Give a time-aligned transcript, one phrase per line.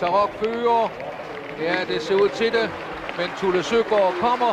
[0.00, 0.88] Tarok fører.
[1.58, 2.70] Ja, det ser ud til det.
[3.18, 4.52] Men Tulle Søgaard kommer.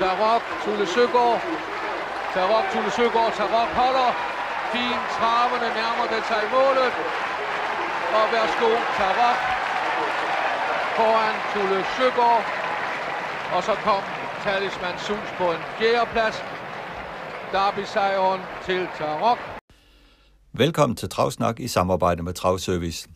[0.00, 1.40] Tarok, Tulle Søgaard.
[2.34, 3.32] Tarok, Tulle Søgaard.
[3.38, 4.10] Tarok holder.
[4.72, 6.92] Fint traverne nærmer det sig målet.
[8.18, 9.38] Og værsgo, Tarok
[10.96, 12.44] foran Tulle Søgaard.
[13.54, 14.02] Og så kom
[14.44, 16.36] Talisman Sus på en fjerdeplads.
[17.52, 19.38] Derby-sejren til Tarok.
[20.52, 23.08] Velkommen til Travsnak i samarbejde med Travservice.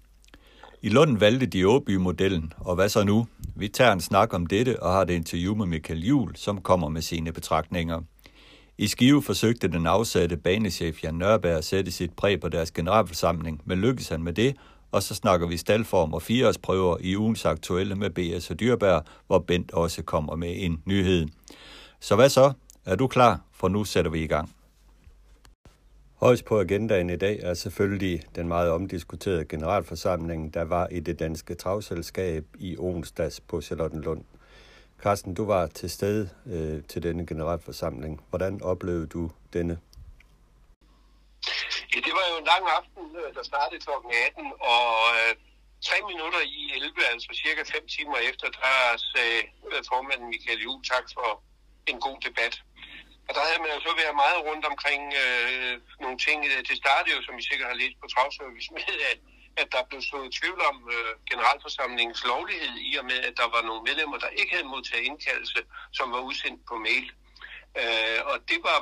[0.83, 3.27] I Lund valgte de Åby-modellen, og hvad så nu?
[3.57, 6.89] Vi tager en snak om dette og har det interview med Michael Jul, som kommer
[6.89, 8.01] med sine betragtninger.
[8.79, 13.63] I Skive forsøgte den afsatte banechef Jan Nørberg at sætte sit præg på deres generalforsamling,
[13.65, 14.57] men lykkedes han med det,
[14.93, 19.39] og så snakker vi staldform og fireårsprøver i ugens aktuelle med BS og Dyrbær, hvor
[19.39, 21.27] Bent også kommer med en nyhed.
[22.01, 22.53] Så hvad så?
[22.85, 23.41] Er du klar?
[23.53, 24.58] For nu sætter vi i gang.
[26.21, 31.19] Højst på agendaen i dag er selvfølgelig den meget omdiskuterede generalforsamling, der var i det
[31.19, 34.25] danske travselskab i onsdags på Charlottenlund.
[35.03, 38.25] Carsten, du var til stede øh, til denne generalforsamling.
[38.31, 39.79] Hvordan oplevede du denne?
[41.95, 43.91] Ja, det var jo en lang aften, øh, der startede kl.
[44.27, 45.33] 18, og øh,
[45.89, 48.75] tre minutter i 11, altså cirka fem timer efter, der
[49.13, 51.43] sagde øh, formanden Michael Juhl tak for
[51.87, 52.55] en god debat.
[53.29, 56.39] Og der havde man jo så været meget rundt omkring øh, nogle ting.
[56.69, 59.19] Det startede jo, som I sikkert har læst på Travservice, med at,
[59.61, 63.63] at der blev slået tvivl om øh, generalforsamlingens lovlighed, i og med, at der var
[63.69, 65.61] nogle medlemmer, der ikke havde modtaget indkaldelse,
[65.99, 67.07] som var udsendt på mail.
[67.81, 68.79] Øh, og det var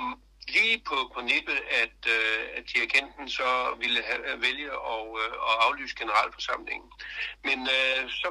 [0.49, 3.51] lige på, på nippet, at, øh, at dirigenten så
[3.83, 6.91] ville have, øh, vælge at, øh, at aflyse generalforsamlingen.
[7.45, 8.29] Men øh, så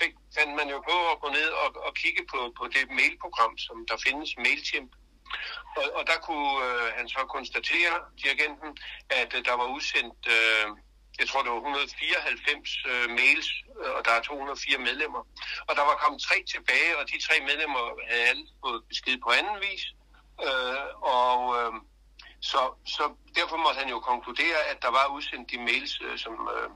[0.00, 3.58] fik, fandt man jo på at gå ned og, og kigge på, på det mailprogram,
[3.58, 4.90] som der findes, MailChimp.
[5.78, 8.70] Og, og der kunne øh, han så konstatere, dirigenten,
[9.10, 10.66] at øh, der var udsendt, øh,
[11.20, 13.48] jeg tror det var 194 øh, mails,
[13.80, 15.22] øh, og der er 204 medlemmer.
[15.68, 19.30] Og der var kommet tre tilbage, og de tre medlemmer havde alle fået besked på
[19.38, 19.84] anden vis.
[20.46, 20.86] Øh,
[21.20, 21.72] og øh,
[22.50, 22.60] så,
[22.96, 23.04] så
[23.38, 26.70] derfor måtte han jo konkludere, at der var udsendt de mails, øh, som, øh,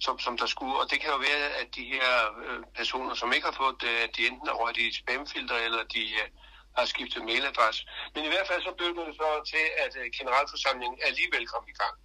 [0.00, 0.76] som, som der skulle.
[0.80, 2.10] Og det kan jo være, at de her
[2.44, 5.82] øh, personer, som ikke har fået det, at de enten er røget i spamfilter, eller
[5.94, 6.28] de øh,
[6.76, 7.82] har skiftet mailadresse.
[8.14, 11.76] Men i hvert fald så blev det så til, at øh, generalforsamlingen alligevel kom i
[11.82, 11.96] gang.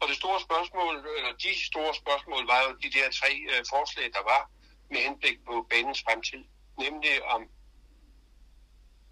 [0.00, 4.06] Og det store spørgsmål, eller de store spørgsmål, var jo de der tre øh, forslag,
[4.16, 4.42] der var
[4.90, 6.42] med henblik på banens fremtid.
[6.84, 7.42] Nemlig om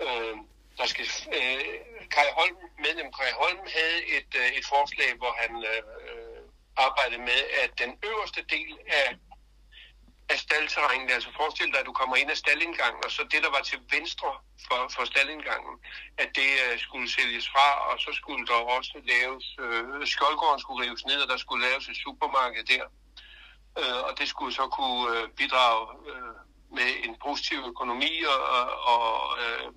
[0.07, 0.37] øh,
[0.79, 1.07] der skal,
[1.39, 1.65] øh,
[2.15, 6.35] Kai Holm, medlem Kai Holm havde et, øh, et forslag, hvor han øh, øh
[6.77, 9.17] arbejdede med, at den øverste del af,
[10.29, 13.51] af staldterrænet, altså forestil dig, at du kommer ind af staldindgangen, og så det, der
[13.51, 14.31] var til venstre
[14.67, 15.75] for, for staldindgangen,
[16.19, 20.85] at det øh, skulle sælges fra, og så skulle der også laves, øh, skjoldgården skulle
[20.85, 22.85] rives ned, og der skulle laves et supermarked der.
[23.81, 26.35] Øh, og det skulle så kunne øh, bidrage øh,
[26.79, 29.69] med en positiv økonomi og, og, og øh,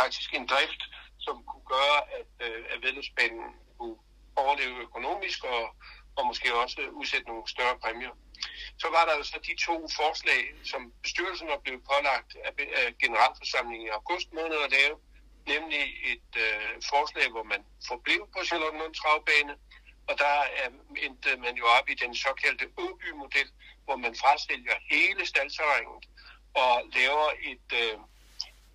[0.00, 0.82] faktisk en drift,
[1.18, 3.46] som kunne gøre, at, øh, at vedløbsbanen
[3.78, 3.96] kunne
[4.36, 5.64] overleve økonomisk og,
[6.16, 8.14] og måske også udsætte nogle større præmier.
[8.82, 12.52] Så var der jo så de to forslag, som bestyrelsen var blevet pålagt af,
[13.02, 14.96] generalforsamlingen i august måned at lave,
[15.46, 19.54] nemlig et øh, forslag, hvor man forblev på Charlottenlund Travbane,
[20.08, 20.68] og der er,
[21.06, 23.50] endte man jo op i den såkaldte Åby-model,
[23.84, 26.04] hvor man frasælger hele staldterrænet
[26.54, 27.96] og laver et, øh,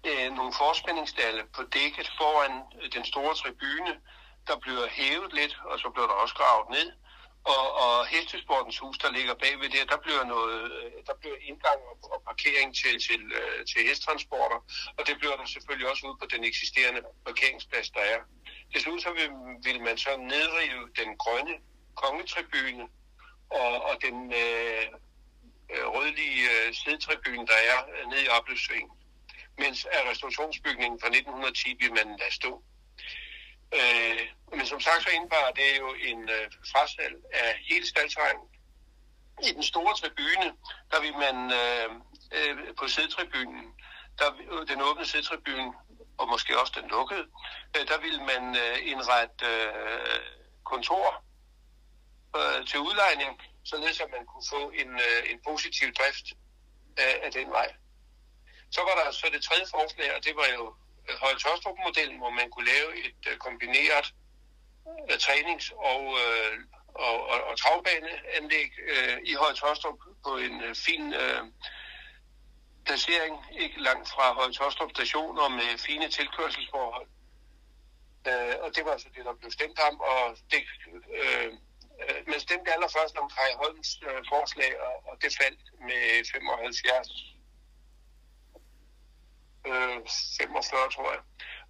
[0.09, 3.93] øh, nogle forspændingsdalle på dækket foran øh, den store tribune,
[4.47, 6.87] der bliver hævet lidt, og så bliver der også gravet ned.
[7.43, 11.79] Og, og hestesportens hus, der ligger bagved der, der bliver, noget, øh, der bliver indgang
[11.91, 14.59] og, og parkering til, til, øh, til hesttransporter,
[14.97, 18.19] og det bliver der selvfølgelig også ud på den eksisterende parkeringsplads, der er.
[18.73, 19.29] Desuden så vil,
[19.67, 21.55] vil man så nedrive den grønne
[21.95, 22.87] kongetribune
[23.49, 24.85] og, og den øh,
[25.73, 28.91] øh rødlige øh, sædetribune, der er nede i opløbssvingen
[29.57, 32.63] mens af restaurationsbygningen fra 1910 vil man lade stå.
[33.79, 34.19] Øh,
[34.57, 38.47] men som sagt så indebar det jo en øh, frasalg af hele staldterrænet.
[39.43, 40.47] I den store tribune,
[40.91, 41.89] der vil man øh,
[42.37, 43.65] øh, på sædtribunen,
[44.19, 45.73] der, øh, den åbne sædtribune,
[46.17, 47.25] og måske også den lukkede,
[47.75, 50.19] øh, der vil man øh, indrette øh,
[50.63, 51.23] kontor
[52.37, 56.27] øh, til udlejning, således at man kunne få en, øh, en positiv drift
[57.01, 57.73] øh, af den vej.
[58.71, 60.75] Så var der så det tredje forslag, og det var jo
[61.21, 64.13] Høje Tostrup-modellen, hvor man kunne lave et øh, kombineret
[65.11, 66.59] øh, trænings- og, øh,
[66.95, 68.71] og, og, og travbaneanlæg
[69.23, 71.43] i Høje Tostrup på en fin øh,
[72.85, 77.07] placering, ikke langt fra Høje Tostrup station og med fine tilkørselsforhold.
[78.27, 80.61] Uh, og det var så det, der blev stemt om, og det
[81.19, 81.51] øh,
[82.27, 87.07] man stemte allerførst om Kaj Holms øh, forslag, og, og det faldt med 75
[89.67, 89.97] øh,
[90.37, 91.21] 45, tror jeg.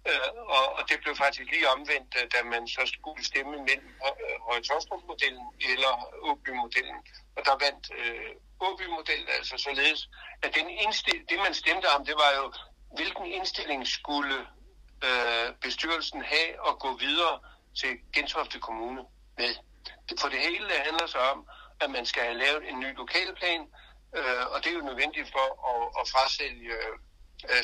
[0.08, 3.90] Øh, og, og det blev faktisk lige omvendt, øh, da man så skulle stemme mellem
[4.22, 5.92] øh, Høje-Tostrup-modellen eller
[6.28, 6.98] Åby-modellen.
[7.36, 8.30] Og der vandt øh,
[8.60, 10.08] Åby-modellen altså således,
[10.42, 12.52] at den indstil- det man stemte om, det var jo,
[12.96, 14.38] hvilken indstilling skulle
[15.06, 17.40] øh, bestyrelsen have og gå videre
[17.80, 19.02] til Gentofte Kommune
[19.38, 19.54] med.
[20.20, 21.48] For det hele handler så om,
[21.80, 23.60] at man skal have lavet en ny lokalplan,
[24.16, 26.76] øh, og det er jo nødvendigt for at, at frasælge
[27.50, 27.60] øh,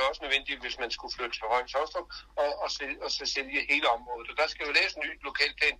[0.00, 2.08] er også nødvendigt, hvis man skulle flytte til Højens Hostrup,
[2.42, 4.30] og, og, sælge, og så sælge hele området.
[4.30, 5.76] Og der skal jo laves en ny lokalplan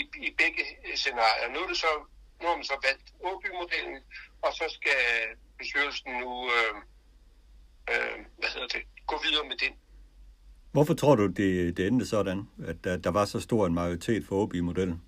[0.00, 0.62] i, i begge
[1.02, 1.48] scenarier.
[1.54, 1.92] Nu er, det så,
[2.40, 3.98] nu har man så valgt Åby-modellen,
[4.44, 5.00] og så skal
[5.58, 6.74] bestyrelsen nu øh,
[7.90, 9.72] øh, hvad hedder det, gå videre med den.
[10.72, 14.22] Hvorfor tror du, det, det endte sådan, at der, der var så stor en majoritet
[14.28, 15.02] for OB-modellen?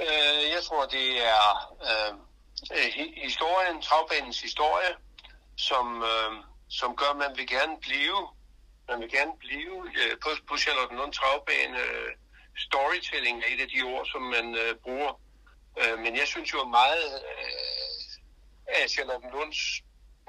[0.00, 1.46] Øh, jeg tror, det er
[1.88, 2.12] øh,
[3.26, 4.90] historien, travbanens historie,
[5.56, 6.32] som, øh,
[6.68, 8.28] som gør, at man vil gerne blive,
[8.88, 11.78] man vil gerne blive øh, på, på Charlottenlund travbane.
[11.78, 12.12] Øh,
[12.56, 15.20] storytelling er et af de ord, som man øh, bruger.
[15.80, 18.04] Øh, men jeg synes jo meget øh,
[18.66, 19.60] af Charlottenlunds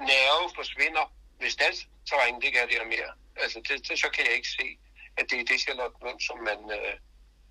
[0.00, 3.12] nerve forsvinder, hvis staldsterræn det er det mere.
[3.36, 4.78] Altså, det, det, så kan jeg ikke se,
[5.16, 6.94] at det er det Charlottenlund, som man, øh,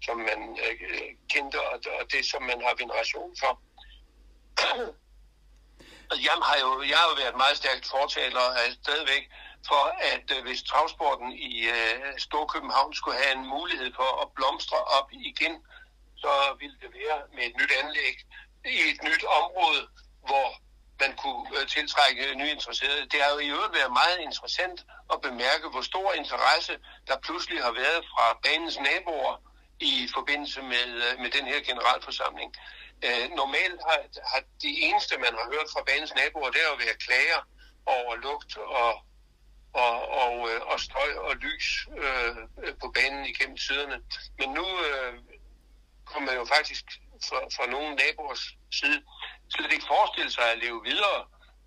[0.05, 3.61] som man øh, øh kendte, og, og det, som man har veneration for.
[6.09, 9.23] Altså, jeg har jo, jeg har jo været meget stærkt fortaler af stadigvæk
[9.69, 14.79] for, at øh, hvis travsporten i øh, Storkøbenhavn skulle have en mulighed for at blomstre
[14.97, 15.53] op igen,
[16.23, 18.15] så ville det være med et nyt anlæg
[18.65, 19.81] i et nyt område,
[20.27, 20.47] hvor
[21.03, 23.09] man kunne øh, tiltrække nye interesserede.
[23.11, 24.79] Det har jo i øvrigt været meget interessant
[25.13, 26.73] at bemærke, hvor stor interesse
[27.07, 29.35] der pludselig har været fra banens naboer
[29.79, 32.49] i forbindelse med, øh, med den her generalforsamling.
[33.05, 33.99] Øh, normalt har,
[34.31, 37.41] har det eneste, man har hørt fra banens naboer, det er jo været klager
[37.85, 38.93] over lugt og,
[39.73, 42.35] og, og, øh, og støj og lys øh,
[42.81, 43.97] på banen igennem tiderne.
[44.39, 45.13] Men nu øh,
[46.05, 46.85] kommer man jo faktisk
[47.27, 48.43] fra, fra nogle naboers
[48.79, 48.99] side
[49.49, 51.19] slet ikke forestille sig at leve videre,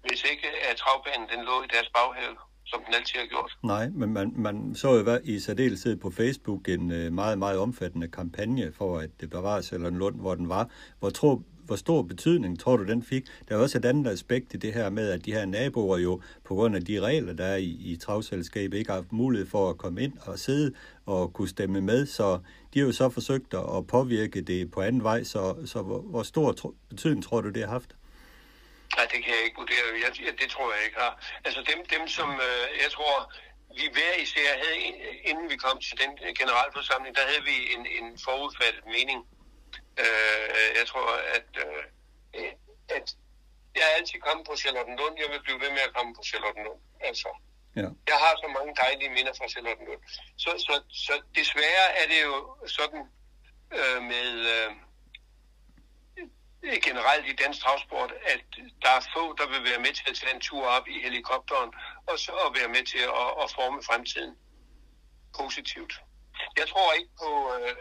[0.04, 2.36] hvis ikke at travbanen den lå i deres baghave
[2.68, 3.58] som den altid har gjort.
[3.62, 8.08] Nej, men man, man så jo i særdeleshed på Facebook en øh, meget, meget omfattende
[8.08, 10.70] kampagne for, at det bevares eller Lund, hvor den var.
[10.98, 13.24] Hvor, tro, hvor stor betydning tror du, den fik?
[13.48, 16.20] Der er også et andet aspekt i det her med, at de her naboer jo,
[16.44, 19.70] på grund af de regler, der er i, i travselskabet, ikke har haft mulighed for
[19.70, 20.72] at komme ind og sidde
[21.06, 22.38] og kunne stemme med, så
[22.74, 26.22] de har jo så forsøgt at påvirke det på anden vej, så, så hvor, hvor
[26.22, 27.97] stor betydning tror du, det har haft?
[28.96, 29.86] Nej, det kan jeg ikke vurdere.
[30.04, 31.14] Jeg, det tror jeg ikke har.
[31.44, 33.32] Altså dem, dem som øh, jeg tror,
[33.78, 34.78] vi hver især havde,
[35.30, 39.20] inden vi kom til den generalforsamling, der havde vi en, en forudfattet mening.
[40.02, 41.84] Øh, jeg tror, at, øh,
[42.96, 43.06] at
[43.76, 45.14] jeg er altid kommet på Charlottenlund.
[45.22, 46.80] Jeg vil blive ved med at komme på Charlottenlund.
[47.00, 47.28] Altså,
[47.76, 47.88] ja.
[48.10, 50.02] Jeg har så mange dejlige minder fra Charlottenlund.
[50.42, 50.74] Så, så,
[51.06, 52.34] så desværre er det jo
[52.66, 53.02] sådan
[53.78, 54.30] øh, med...
[54.56, 54.70] Øh,
[56.82, 58.40] generelt i dansk travsport, at
[58.82, 61.70] der er få, der vil være med til at tage en tur op i helikopteren,
[62.06, 64.36] og så at være med til at, at forme fremtiden
[65.38, 65.92] positivt.
[66.56, 67.74] Jeg tror ikke på, øh,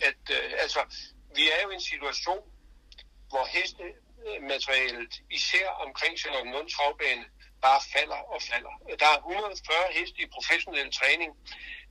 [0.00, 0.80] at øh, altså,
[1.36, 2.44] vi er jo i en situation,
[3.30, 7.24] hvor hestematerialet, især omkring Charlottenlund travbane,
[7.62, 8.74] bare falder og falder.
[9.00, 11.30] Der er 140 heste i professionel træning.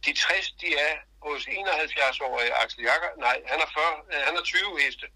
[0.05, 0.93] De 60, de er
[1.25, 3.09] hos 71-årige Axel Jakker.
[3.17, 5.07] Nej, han er, 40, øh, han er 20 heste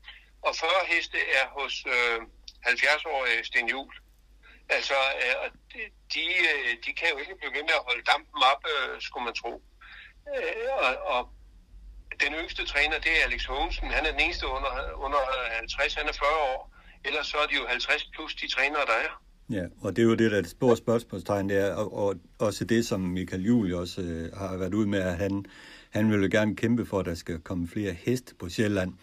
[0.41, 2.21] og 40 heste er hos øh,
[2.67, 3.95] 70-årige Sten Juhl.
[4.69, 5.51] Altså, øh,
[6.13, 9.25] de, øh, de kan jo ikke blive ved med at holde dampen op, øh, skulle
[9.25, 9.63] man tro.
[10.35, 11.29] Øh, og, og
[12.21, 13.91] den yngste træner, det er Alex Hågensen.
[13.91, 14.71] Han er den eneste under,
[15.05, 15.19] under
[15.51, 16.71] 50, han er 40 år.
[17.05, 19.23] Ellers så er de jo 50 plus de trænere, der er.
[19.51, 22.15] Ja, og det er jo det, der er et stort spørgsmålstegn, det er, og, og
[22.39, 25.45] også det, som Michael Juhl også øh, har været ud med, at han,
[25.89, 28.93] han vil jo gerne kæmpe for, at der skal komme flere heste på Sjælland.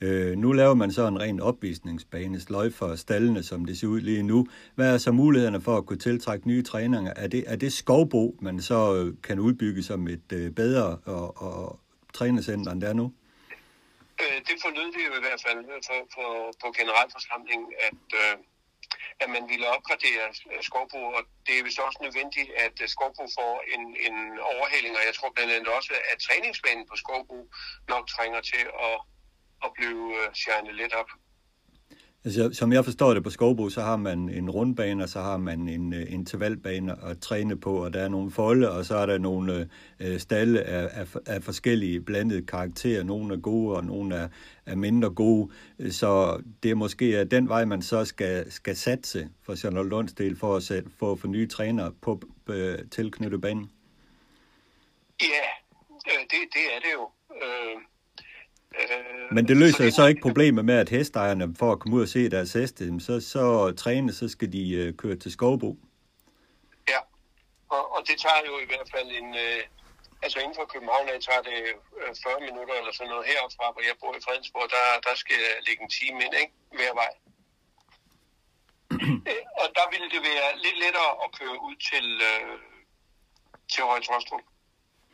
[0.00, 4.00] Øh, nu laver man så en ren opvisningsbane, sløj for stallene, som det ser ud
[4.00, 4.46] lige nu.
[4.74, 7.12] Hvad er så mulighederne for at kunne tiltrække nye træninger?
[7.16, 11.42] Er det, er det skovbo, man så øh, kan udbygge som et øh, bedre og,
[11.42, 11.80] og
[12.14, 13.12] trænercenter, end det er nu?
[14.20, 16.24] Øh, det forlød vi jo i hvert fald på, på,
[16.62, 18.36] på generalforsamlingen, at, øh,
[19.20, 20.24] at man ville opgradere
[20.68, 24.16] skovbo, og det er vist også nødvendigt, at øh, skovbo får en, en
[24.52, 27.38] overhaling, og jeg tror blandt andet også, at træningsbanen på skovbo
[27.88, 28.98] nok trænger til at,
[29.64, 30.00] at blive
[30.58, 31.10] uh, lidt op.
[32.24, 35.36] Altså, som jeg forstår det på Skovbo, så har man en rundbane, og så har
[35.36, 39.06] man en øh, intervalbane at træne på, og der er nogle folde, og så er
[39.06, 39.68] der nogle
[40.00, 43.02] øh, stalle af, af, af forskellige blandede karakterer.
[43.02, 44.28] Nogle er gode, og nogle er,
[44.66, 45.52] er mindre gode.
[45.90, 50.36] Så det er måske den vej, man så skal, skal satse for Charlotte Lunds del,
[50.36, 53.70] for at, sætte, for at få nye trænere på øh, tilknyttet banen.
[55.20, 55.48] Ja,
[56.06, 57.08] øh, det, det er det jo.
[57.34, 57.80] Øh
[58.74, 61.96] Øh, Men det løser så, det, så ikke problemet med, at hestejerne for at komme
[61.96, 65.70] ud og se deres heste, så, så træne, så skal de uh, køre til Skovbo.
[66.88, 67.00] Ja,
[67.68, 69.28] og, og det tager jo i hvert fald en...
[69.46, 69.60] Uh,
[70.24, 71.58] altså inden for København, der tager det
[71.98, 75.36] uh, 40 minutter eller sådan noget herfra, hvor jeg bor i Fredensborg, der, der skal
[75.44, 76.54] jeg lægge en time ind, ikke?
[76.78, 77.12] Hver vej.
[79.62, 82.54] og der ville det være lidt lettere at køre ud til, uh,
[83.72, 84.02] til Høje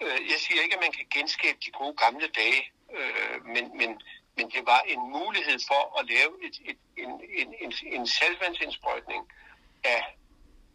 [0.05, 2.61] Uh, jeg siger ikke, at man kan genskabe de gode gamle dage,
[3.01, 3.91] øh, men, men,
[4.37, 7.11] men det var en mulighed for at lave et, et, en,
[7.41, 9.23] en, en, en salvandsindsprøjtning
[9.85, 10.03] af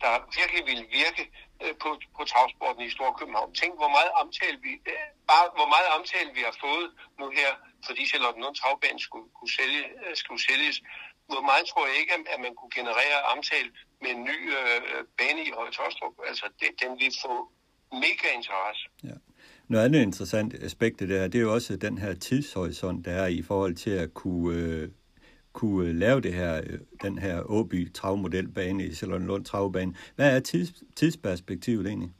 [0.01, 1.23] der virkelig ville virke
[1.63, 3.53] øh, på, på travsporten i Storkøbenhavn.
[3.53, 6.87] Tænk, hvor meget omtale vi, øh, bare hvor meget omtale vi har fået
[7.19, 7.49] nu her,
[7.87, 10.77] fordi Charlottenlund Travbane skulle, skulle, sælge, øh, skulle sælges.
[11.31, 13.69] Hvor meget tror jeg ikke, at man kunne generere omtale
[14.01, 14.81] med en ny øh,
[15.17, 16.15] bane i Høje Tostrup.
[16.29, 17.33] Altså, det, den vil få
[17.91, 18.83] mega interesse.
[19.09, 19.17] Ja.
[19.69, 23.11] Noget andet interessant aspekt af det her, det er jo også den her tidshorisont, der
[23.11, 24.89] er i forhold til at kunne, øh,
[25.53, 29.95] kunne øh, lave det her, øh, den her Åby travmodelbane i Lund Travbane.
[30.15, 32.11] Hvad er tids, tidsperspektivet egentlig?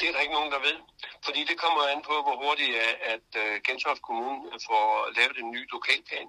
[0.00, 0.78] Det er der ikke nogen, der ved.
[1.26, 4.38] Fordi det kommer an på, hvor hurtigt øh, at, at Gentofte Kommune
[4.68, 4.84] får
[5.18, 6.28] lavet en ny lokalplan.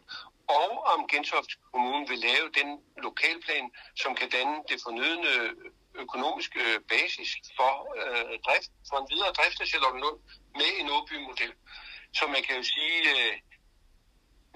[0.59, 2.69] Og om Gentofte Kommune vil lave den
[3.07, 3.65] lokalplan,
[4.01, 5.33] som kan danne det fornødende
[6.03, 10.19] økonomisk øh, basis for øh, drift, for en videre drift af Charlottenlund
[10.59, 11.53] med en Åby-model.
[12.17, 13.33] Så man kan jo sige, øh,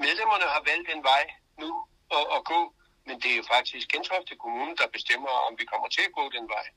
[0.06, 1.24] medlemmerne har valgt en vej
[1.64, 1.72] nu
[2.18, 2.62] at, at gå,
[3.08, 6.24] men det er jo faktisk Gentofte Kommune, der bestemmer, om vi kommer til at gå
[6.38, 6.68] den vej.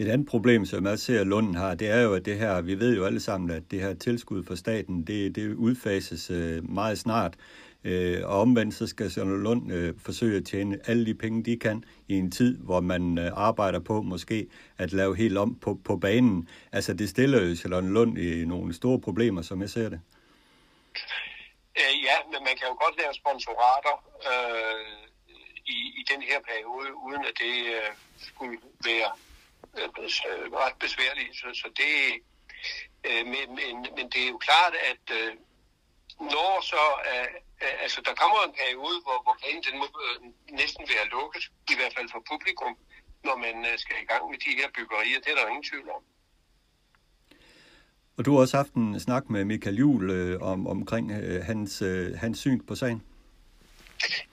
[0.00, 2.60] Et andet problem, som jeg ser, at Lunden har, det er jo, at det her,
[2.60, 6.70] vi ved jo alle sammen, at det her tilskud fra staten, det, det udfases øh,
[6.70, 7.34] meget snart.
[7.84, 11.58] Øh, og omvendt så skal Søren Lund øh, forsøge at tjene alle de penge, de
[11.58, 14.46] kan i en tid, hvor man øh, arbejder på måske
[14.78, 16.48] at lave helt om på, på banen.
[16.72, 20.00] Altså det stiller jo Søren Lund i nogle store problemer, som jeg ser det.
[21.80, 23.96] Øh, ja, men man kan jo godt lave sponsorater
[24.30, 25.06] øh,
[25.66, 29.10] i, i den her periode, uden at det øh, skulle være
[29.78, 29.88] øh,
[30.64, 31.36] ret besværligt.
[31.36, 31.94] Så, så det,
[33.08, 35.32] øh, men, men, men det er jo klart, at øh,
[36.20, 37.28] når så øh,
[37.84, 40.16] altså der kommer en periode, hvor, hvor banen den må øh,
[40.60, 42.72] næsten være lukket, i hvert fald for publikum,
[43.26, 45.18] når man øh, skal i gang med de her byggerier.
[45.24, 46.02] Det er der ingen tvivl om.
[48.16, 51.82] Og du har også haft en snak med Michael Juhl øh, om, omkring øh, hans,
[51.82, 53.00] øh, hans syn på sagen.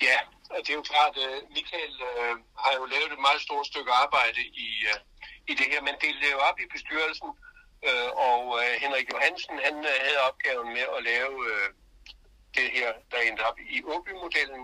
[0.07, 0.17] Ja,
[0.63, 3.91] det er jo klart, at øh, Michael øh, har jo lavet et meget stort stykke
[4.03, 4.99] arbejde i, øh,
[5.51, 7.29] i det her, men det er jo op i bestyrelsen,
[7.87, 11.67] øh, og øh, Henrik Johansen han øh, havde opgaven med at lave øh,
[12.57, 14.63] det her, der endte op i Åby-modellen,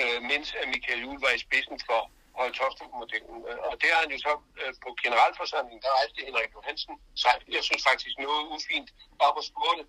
[0.00, 2.00] øh, mens Michael Juhl var i spidsen for
[2.38, 2.52] Høje
[3.00, 6.94] modellen øh, Og det har han jo så øh, på generalforsamlingen, der rejste Henrik Johansen
[7.22, 8.88] så jeg synes faktisk noget ufint,
[9.26, 9.84] op og spurgte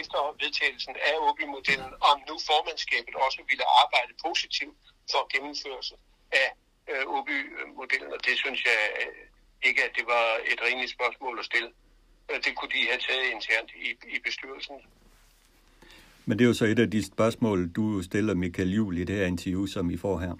[0.00, 4.76] efter vedtagelsen af Åby-modellen, om nu formandskabet også ville arbejde positivt
[5.12, 5.94] for gennemførelse
[6.42, 6.48] af
[6.90, 8.10] øh, Åby-modellen.
[8.16, 9.14] Og det synes jeg øh,
[9.68, 11.70] ikke, at det var et rimeligt spørgsmål at stille.
[12.30, 14.76] Øh, det kunne de have taget internt i, i bestyrelsen.
[16.26, 19.16] Men det er jo så et af de spørgsmål, du stiller Michael Juhl i det
[19.16, 20.32] her interview, som I får her.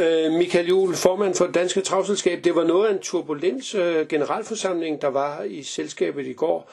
[0.00, 5.02] Øh, Michael Juhl, formand for Danske Travselskab, det var noget af en turbulens øh, generalforsamling,
[5.02, 6.70] der var i selskabet i går.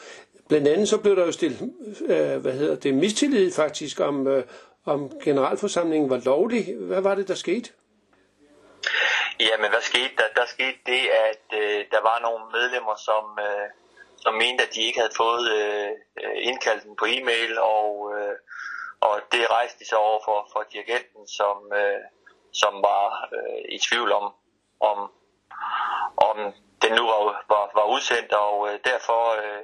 [0.50, 4.44] Blandt andet så blev der jo stillet, øh, hvad hedder det, mistillid faktisk, om, øh,
[4.86, 6.76] om generalforsamlingen var lovlig.
[6.76, 7.70] Hvad var det, der skete?
[9.40, 10.30] Jamen, hvad skete der?
[10.36, 13.40] Der skete det, at øh, der var nogle medlemmer, som...
[13.40, 13.87] Øh,
[14.28, 15.92] som mente, at de ikke havde fået øh,
[16.24, 18.36] øh indkaldelsen på e-mail, og, øh,
[19.08, 22.02] og det rejste de så over for, for dirigenten, som, øh,
[22.62, 23.06] som var
[23.38, 24.26] øh, i tvivl om,
[24.90, 25.00] om,
[26.28, 26.38] om
[26.82, 27.22] den nu var,
[27.54, 29.64] var, var udsendt, og øh, derfor øh,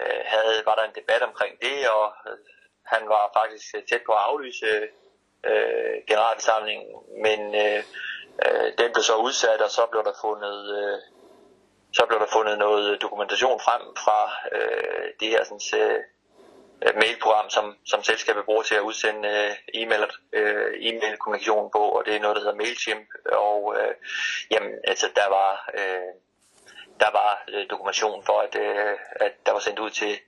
[0.00, 2.38] øh, havde, var der en debat omkring det, og øh,
[2.92, 4.66] han var faktisk øh, tæt på at aflyse
[5.50, 6.86] øh, generalforsamlingen,
[7.24, 7.82] men øh,
[8.44, 10.98] øh, den blev så udsat, og så blev der fundet øh,
[11.92, 14.20] så blev der fundet noget dokumentation frem fra
[14.52, 15.98] øh, det her sådan, øh,
[16.82, 22.04] øh, mailprogram, som, som selskabet bruger til at udsende øh, e-mail, øh, e-mail-kommunikation på, og
[22.06, 23.08] det er noget, der hedder MailChimp.
[23.32, 23.94] Og øh,
[24.50, 26.12] jamen, altså, der var, øh,
[27.00, 30.18] der var øh, dokumentation for, at, øh, at der var sendt ud til,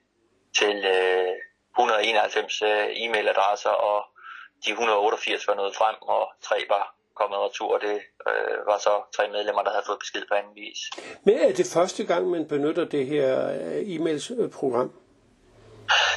[0.59, 1.35] til øh,
[1.79, 4.05] 191 øh, e-mailadresser, og
[4.65, 7.97] de 188 var nået frem, og tre var kommet retur, og det
[8.29, 10.81] øh, var så tre medlemmer, der havde fået besked på anden vis.
[11.25, 13.29] Men er det første gang, man benytter det her
[13.93, 14.91] e-mailsprogram?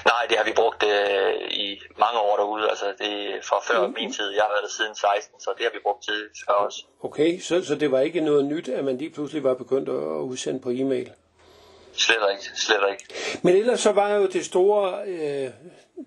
[0.06, 2.70] Nej, det har vi brugt øh, i mange år derude.
[2.70, 3.94] Altså det er fra før mm.
[3.94, 4.30] min tid.
[4.32, 6.84] Jeg har været der siden 16, så det har vi brugt til før også.
[7.04, 10.22] Okay, så, så det var ikke noget nyt, at man lige pludselig var begyndt at
[10.32, 11.12] udsende på e-mail?
[11.94, 13.06] Slet ikke, slet ikke.
[13.42, 15.50] Men ellers så var jo det store, øh,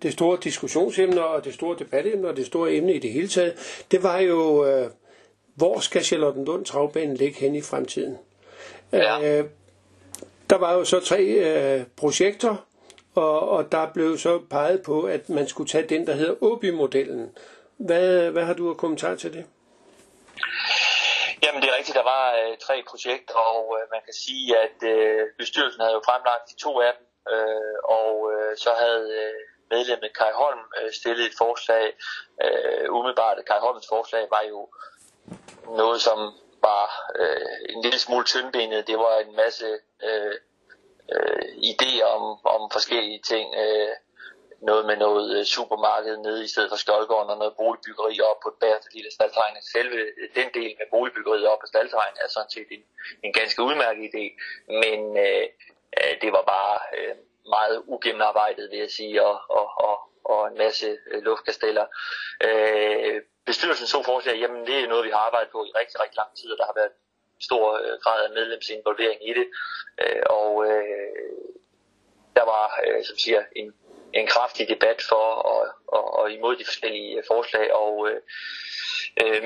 [0.03, 3.85] det store diskussionsemne og det store debatemne og det store emne i det hele taget,
[3.91, 4.91] det var jo, øh,
[5.55, 8.19] hvor skal Charlottenlund travbanen ligge hen i fremtiden?
[8.93, 9.39] Ja.
[9.39, 9.45] Øh,
[10.51, 12.67] der var jo så tre øh, projekter,
[13.15, 17.37] og, og der blev så peget på, at man skulle tage den, der hedder Åby-modellen.
[17.77, 19.45] Hvad, hvad har du af kommentar til det?
[21.43, 24.79] Jamen det er rigtigt, der var øh, tre projekter, og øh, man kan sige, at
[24.93, 29.58] øh, bestyrelsen havde jo fremlagt de to af dem, øh, og øh, så havde øh,
[29.71, 31.87] medlemmet Kai Holm øh, et forslag.
[32.45, 34.69] Øh, umiddelbart, Kai Holms forslag var jo
[35.77, 36.19] noget, som
[36.63, 36.87] var
[37.19, 38.87] øh, en lille smule tyndbenet.
[38.87, 39.69] Det var en masse
[40.03, 40.35] øh,
[41.13, 43.55] øh, idéer om, om forskellige ting.
[43.55, 43.95] Øh,
[44.61, 48.49] noget med noget øh, supermarked nede i stedet for Skjoldgården og noget boligbyggeri op på
[48.49, 49.57] et bæreste lille staldtegn.
[49.73, 52.83] Selve øh, den del med boligbyggeriet op på staldtegn er sådan set en,
[53.25, 54.25] en ganske udmærket idé,
[54.83, 55.47] men øh,
[55.99, 57.15] øh det var bare øh,
[57.49, 61.87] meget ugennemarbejdet, vil jeg sige, og, og, og, og en masse øh, luftkasteller.
[62.47, 66.17] Øh, bestyrelsen så forslag, jamen det er noget, vi har arbejdet på i rigtig, rigtig
[66.17, 66.93] lang tid, og der har været
[67.41, 69.47] stor øh, grad af medlemsinvolvering i det.
[70.03, 71.49] Øh, og øh,
[72.37, 73.75] der var, øh, som siger, en,
[74.15, 78.21] en kraftig debat for og, og, og imod de forskellige øh, forslag, og øh,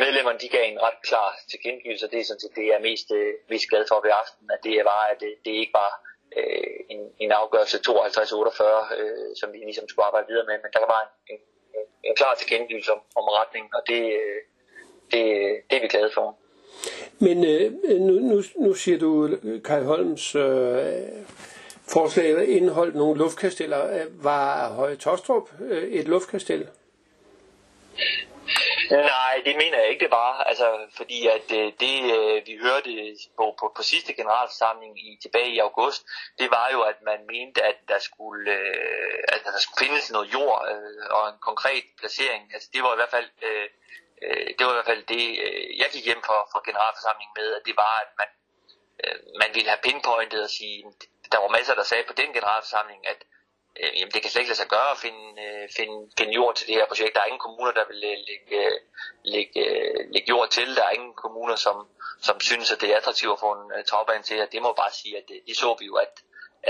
[0.04, 2.88] medlemmerne de gav en ret klar tilkendegivelse, og det er sådan set det, jeg er
[2.90, 5.92] mest, øh, mest glad for ved aften, at det var, at det, det ikke var
[6.36, 10.80] øh, en, en afgørelse 52-48, øh, som vi ligesom skulle arbejde videre med, men der
[10.94, 11.36] var en,
[11.74, 14.38] en, en klar tilkendegivelse om, om retningen, og det, øh,
[15.12, 15.22] det,
[15.70, 16.36] det er vi glade for.
[17.18, 20.42] Men øh, nu, nu, nu siger du, Kai Holms øh,
[21.88, 24.06] forslag indeholdt nogle luftkasteller.
[24.22, 26.68] Var Høje Tostrup øh, et luftkastel?
[28.92, 30.32] Nej, det mener jeg ikke, det var.
[30.50, 35.50] Altså, fordi at øh, det, øh, vi hørte på, på, på sidste generalforsamling i, tilbage
[35.50, 36.06] i august,
[36.38, 40.32] det var jo, at man mente, at der skulle, øh, at der skulle findes noget
[40.32, 40.60] jord
[41.10, 42.42] og en konkret placering.
[42.54, 43.30] Altså, det var i hvert fald
[44.56, 45.24] det var i hvert fald det,
[45.80, 48.30] jeg gik hjem fra, fra generalforsamlingen med, at det var, at man,
[49.42, 50.78] man ville have pinpointet og sige,
[51.32, 53.20] der var masser, der sagde på den generalforsamling, at
[53.80, 56.54] øh, jamen, det kan slet ikke lade sig gøre at finde, øh, finde, finde jord
[56.54, 57.14] til det her projekt.
[57.14, 58.76] Der er ingen kommuner, der vil øh, lægge, øh,
[59.34, 60.68] lægge, øh, lægge jord til.
[60.76, 61.76] Der er ingen kommuner, som,
[62.26, 64.42] som synes, at det er attraktivt at få en uh, travbane til.
[64.44, 66.14] Og det må bare sige, at det, det så vi jo, at,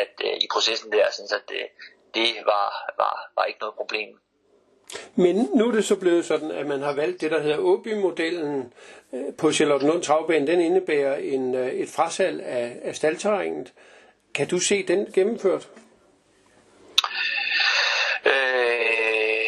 [0.03, 1.63] at uh, i processen der, synes, at det,
[2.15, 2.67] det var,
[3.03, 4.11] var, var ikke noget problem.
[5.15, 8.75] Men nu er det så blevet sådan, at man har valgt det, der hedder Åby-modellen
[9.39, 10.47] på Charlottenlund Travbane.
[10.47, 13.73] Den indebærer en, et frasalg af, af staldterrænet.
[14.35, 15.69] Kan du se den gennemført?
[18.25, 19.45] Øh,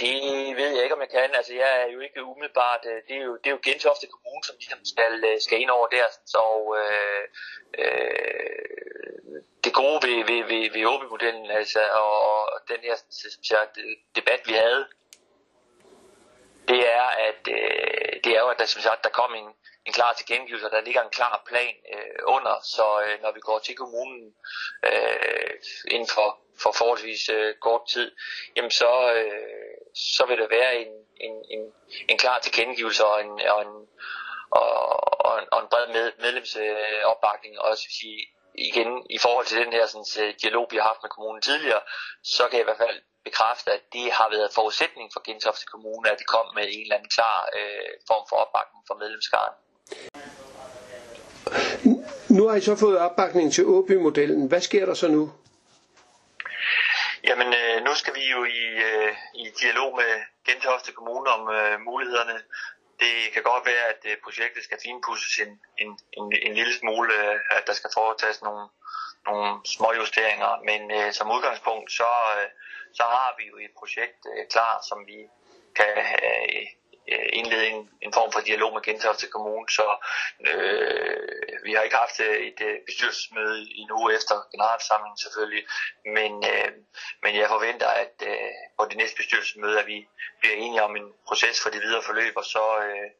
[0.00, 1.34] det ved jeg ikke, om jeg kan.
[1.34, 2.82] Altså, jeg er jo ikke umiddelbart...
[2.86, 5.70] Øh, det er jo, det er jo Gentofte Kommune, som ligesom skal, øh, skal ind
[5.70, 6.06] over der.
[6.26, 6.42] Så
[6.80, 7.24] øh,
[7.78, 8.64] øh,
[9.64, 12.96] det gode ved, ved, ved, ved OB-modellen, altså, og, og den her
[13.50, 13.68] jeg,
[14.16, 14.86] debat, vi havde,
[16.68, 19.48] det er, at øh, det er jo, at der, som sagt, der kom en,
[19.86, 23.40] en klar tilkendegivelse, og der ligger en klar plan øh, under, så øh, når vi
[23.40, 24.34] går til kommunen
[24.84, 25.50] øh,
[25.90, 28.12] inden for, for forholdsvis øh, kort tid,
[28.56, 31.62] jamen så, øh, så vil der være en, en, en,
[32.08, 33.74] en klar tilkendegivelse og en, og en,
[34.50, 34.70] og,
[35.26, 38.18] og, en, og en bred med, medlemsopbakning, og også sige,
[38.54, 41.80] igen, i forhold til den her sådan, øh, dialog, vi har haft med kommunen tidligere,
[42.22, 46.10] så kan jeg i hvert fald bekræfte, at det har været forudsætning for Gentofte Kommune,
[46.12, 49.54] at det kom med en eller anden klar øh, form for opbakning fra medlemskaren.
[52.36, 54.48] Nu har I så fået opbakning til Åby-modellen.
[54.48, 55.32] Hvad sker der så nu?
[57.28, 60.12] Jamen, øh, nu skal vi jo i, øh, i dialog med
[60.46, 62.38] Gentofte Kommune om øh, mulighederne.
[63.00, 67.14] Det kan godt være, at øh, projektet skal finpudses en, en, en, en lille smule,
[67.20, 68.64] øh, at der skal foretages nogle,
[69.26, 72.48] nogle små justeringer, men øh, som udgangspunkt, så, øh,
[72.98, 75.18] så har vi jo et projekt øh, klar, som vi
[75.78, 75.94] kan
[76.26, 76.66] øh,
[77.12, 79.86] øh, indlede en, en form for dialog med Gentofte Kommune, så
[80.48, 81.18] øh,
[81.64, 85.64] vi har ikke haft øh, et øh, bestyrelsesmøde endnu efter generalsamlingen selvfølgelig,
[86.16, 86.70] men, øh,
[87.22, 89.98] men jeg forventer, at øh, på det næste bestyrelsesmøde, at vi
[90.40, 93.10] bliver enige om en proces for det videre forløb, og så, øh,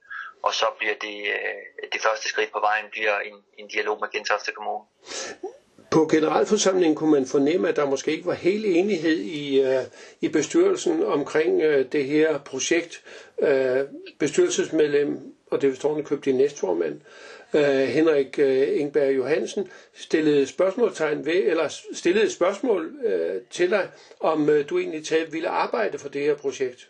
[0.43, 4.09] og så bliver det, øh, det første skridt på vejen bliver en, en dialog med
[4.15, 4.85] Gentofte Kommune.
[5.95, 9.83] På generalforsamlingen kunne man fornemme, at der måske ikke var helt enighed i, uh,
[10.21, 13.03] i bestyrelsen omkring uh, det her projekt.
[13.39, 13.49] Uh,
[14.19, 15.19] bestyrelsesmedlem,
[15.51, 17.01] og det var købte i næstformand,
[17.55, 23.89] uh, Henrik uh, Ingberg Johansen, stillede spørgsmålstegn ved, eller stillede et spørgsmål uh, til dig,
[24.21, 26.89] om uh, du egentlig talt ville arbejde for det her projekt.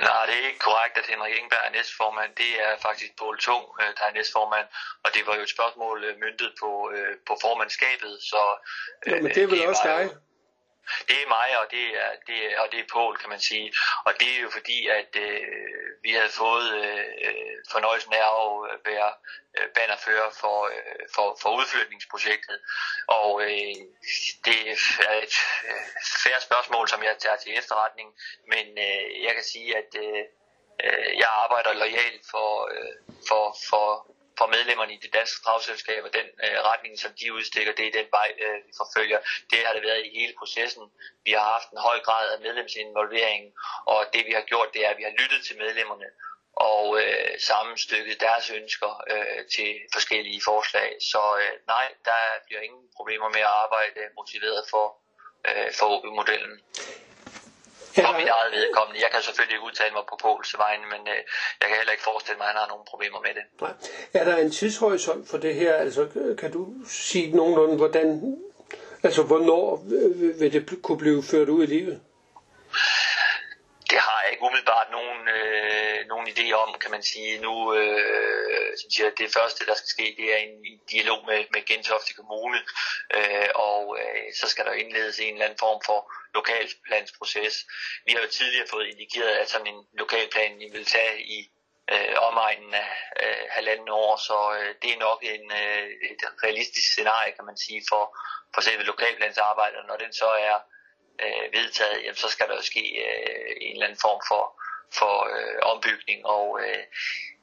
[0.00, 2.30] Nej, det er ikke korrekt, at Henrik Ingberg er næstformand.
[2.42, 4.66] Det er faktisk Paul Tung, øh, der er næstformand.
[5.04, 8.12] Og det var jo et spørgsmål øh, myndet på, øh, på formandskabet.
[8.30, 8.40] Så,
[9.06, 10.02] ja, men det er vel det også dig?
[11.08, 13.72] Det er mig, og det er, det er, og det er Paul, kan man sige.
[14.04, 15.46] Og det er jo fordi, at øh,
[16.02, 17.04] vi havde fået øh,
[17.72, 19.12] fornøjelsen af at øh, være
[19.58, 22.58] øh, bannerfører for, øh, for, for udflytningsprojektet.
[23.06, 23.74] Og øh,
[24.46, 24.58] det
[25.08, 25.36] er et
[25.68, 25.86] øh,
[26.24, 28.08] færre spørgsmål, som jeg tager til efterretning,
[28.52, 30.24] men øh, jeg kan sige, at øh,
[30.84, 32.94] øh jeg arbejder lojalt for, øh,
[33.28, 33.86] for, for
[34.42, 37.98] for medlemmerne i det danske travselskab, og den øh, retning, som de udstikker, det er
[38.00, 39.18] den vej, øh, vi forfølger.
[39.50, 40.84] Det har det været i hele processen.
[41.26, 43.42] Vi har haft en høj grad af medlemsinvolvering,
[43.92, 46.08] og det vi har gjort, det er, at vi har lyttet til medlemmerne
[46.70, 50.90] og øh, sammenstykket deres ønsker øh, til forskellige forslag.
[51.12, 54.86] Så øh, nej, der bliver ingen problemer med at arbejde motiveret for,
[55.48, 56.54] øh, for OB-modellen
[57.94, 59.00] for mit eget vedkommende.
[59.04, 61.20] Jeg kan selvfølgelig ikke udtale mig på Pols vegne, men øh,
[61.60, 63.44] jeg kan heller ikke forestille mig, at han har nogen problemer med det.
[63.64, 63.74] Nej.
[64.18, 65.72] Er der en tidshorisont for det her?
[65.84, 66.02] Altså,
[66.40, 68.08] kan du sige nogenlunde, hvordan,
[69.06, 69.64] altså, hvornår
[69.96, 72.00] øh, vil det kunne blive ført ud i livet?
[73.92, 77.38] Det har jeg ikke umiddelbart nogen, øh, nogen idé om, kan man sige.
[77.46, 80.54] Nu øh, synes jeg, at det første, der skal ske, det er en,
[80.90, 82.58] dialog med, med Gentofte Kommune,
[83.16, 87.54] øh, og øh, så skal der indledes en eller anden form for lokalplansproces.
[88.06, 91.38] Vi har jo tidligere fået indikeret, at sådan en lokalplan I vil tage i
[91.92, 92.90] øh, omegnen af
[93.22, 97.56] øh, halvanden år, så øh, det er nok en, øh, et realistisk scenarie, kan man
[97.56, 98.04] sige, for,
[98.54, 99.86] for selve lokalplansarbejdet.
[99.88, 100.56] Når den så er
[101.24, 104.44] øh, vedtaget, jamen, så skal der jo ske øh, en eller anden form for,
[104.98, 106.82] for øh, ombygning, og øh,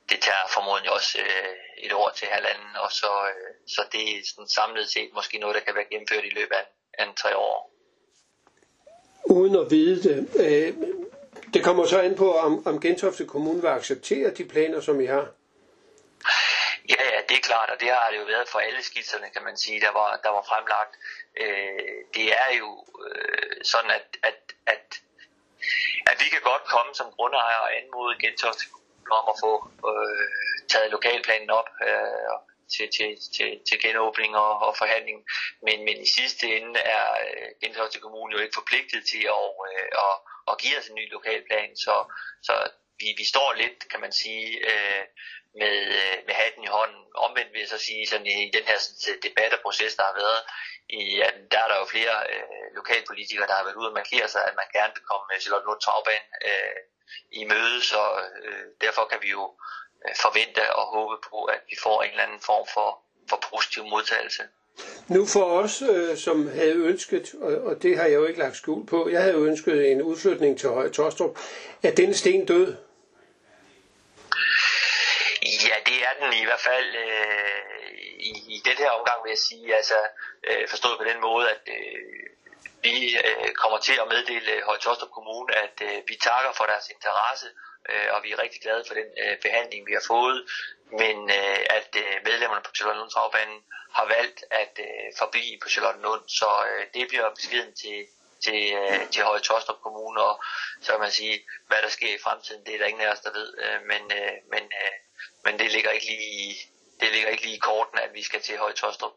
[0.10, 1.56] det tager formodentlig også øh,
[1.86, 5.56] et år til halvanden, og så, øh, så det er sådan samlet set måske noget,
[5.56, 6.66] der kan være gennemført i løbet af,
[7.00, 7.70] af en tre år
[9.30, 10.28] uden at vide det.
[10.40, 10.74] Øh,
[11.54, 15.06] det kommer så an på, om, om Gentofte Kommune vil acceptere de planer, som I
[15.06, 15.32] har.
[16.90, 19.44] Ja, ja, det er klart, og det har det jo været for alle skitserne, kan
[19.44, 20.94] man sige, der var, der var fremlagt.
[21.44, 22.70] Øh, det er jo
[23.06, 24.86] øh, sådan, at, at, at,
[26.08, 28.66] at vi kan godt komme som grundejer og anmode Gentofte
[29.12, 29.54] om at få
[29.90, 30.28] øh,
[30.72, 32.36] taget lokalplanen op øh,
[32.74, 35.26] til, til, til, til genåbning og, og forhandling.
[35.62, 39.90] Men, men i sidste ende er øh, Gentofte Kommune jo ikke forpligtet til at, øh,
[40.06, 40.16] at,
[40.50, 41.96] at give os en ny lokalplan, så,
[42.42, 42.54] så
[43.00, 45.04] vi, vi står lidt, kan man sige, øh,
[45.62, 47.02] med, øh, med hatten i hånden.
[47.26, 50.16] Omvendt vil jeg så sige, sådan i den her sådan, debat og proces, der har
[50.24, 50.42] været,
[51.00, 54.28] i, at der er der jo flere øh, lokalpolitikere, der har været ude og markere
[54.34, 56.80] sig, at man gerne vil komme med Charlotte Lund Travbane øh,
[57.40, 58.02] i møde, så
[58.46, 59.44] øh, derfor kan vi jo
[60.06, 62.90] Øh, forvente og håbe på, at vi får en eller anden form for,
[63.30, 64.44] for positiv modtagelse.
[65.08, 68.58] Nu for os, øh, som havde ønsket, og, og det har jeg jo ikke lagt
[68.58, 71.38] skjul på, jeg havde ønsket en udflytning til Høje Tostrup.
[71.84, 72.76] at den sten død?
[75.68, 77.90] Ja, det er den i hvert fald øh,
[78.32, 79.76] i, i den her omgang, vil jeg sige.
[79.76, 80.00] Altså,
[80.44, 82.30] øh, forstået på den måde, at øh,
[82.82, 86.66] vi øh, kommer til at meddele øh, Høje Tostrup Kommune, at øh, vi takker for
[86.72, 87.48] deres interesse,
[87.90, 90.40] øh, og vi er rigtig glade for den øh, behandling, vi har fået,
[91.02, 93.60] men øh, at øh, medlemmerne på Charlottenlund havbanen
[93.98, 98.00] har valgt at øh, forblive på Charlottenlund, så øh, det bliver beskeden til,
[98.46, 100.44] til, øh, til Høje Tostrup Kommune, og
[100.82, 101.36] så kan man sige,
[101.68, 104.04] hvad der sker i fremtiden, det er der ingen af os, der ved, øh, men,
[104.20, 104.96] øh, men, øh,
[105.46, 106.46] men det ligger ikke lige i,
[107.00, 109.12] det ligger ikke lige i korten, at vi skal til Høje Tostrup.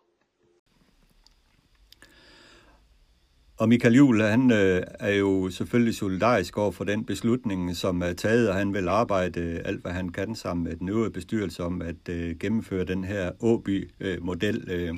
[3.59, 8.13] Og Michael Juhl, han øh, er jo selvfølgelig solidarisk over for den beslutning, som er
[8.13, 11.83] taget, og han vil arbejde alt, hvad han kan sammen med den øvrige bestyrelse om
[11.83, 14.65] at øh, gennemføre den her Åby-model.
[14.71, 14.95] Øh,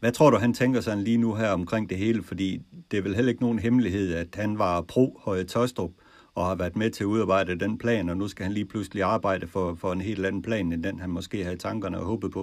[0.00, 2.22] hvad tror du, han tænker sig lige nu her omkring det hele?
[2.22, 5.90] Fordi det er vel heller ikke nogen hemmelighed, at han var pro Høje Tostrup
[6.38, 9.02] og har været med til at udarbejde den plan, og nu skal han lige pludselig
[9.02, 12.30] arbejde for, for en helt anden plan, end den han måske havde tankerne og håbet
[12.32, 12.42] på.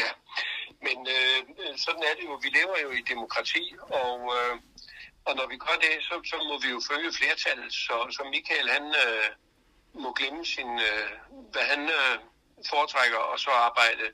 [0.00, 0.10] Ja,
[0.86, 1.38] men øh,
[1.84, 2.34] sådan er det jo.
[2.44, 3.64] Vi lever jo i demokrati,
[4.02, 4.54] og, øh,
[5.26, 7.72] og når vi gør det, så, så må vi jo følge flertallet.
[7.72, 9.28] Så, så Michael, han øh,
[10.02, 11.08] må glemme sin, øh,
[11.52, 12.14] hvad han øh,
[12.70, 14.04] foretrækker, og så arbejde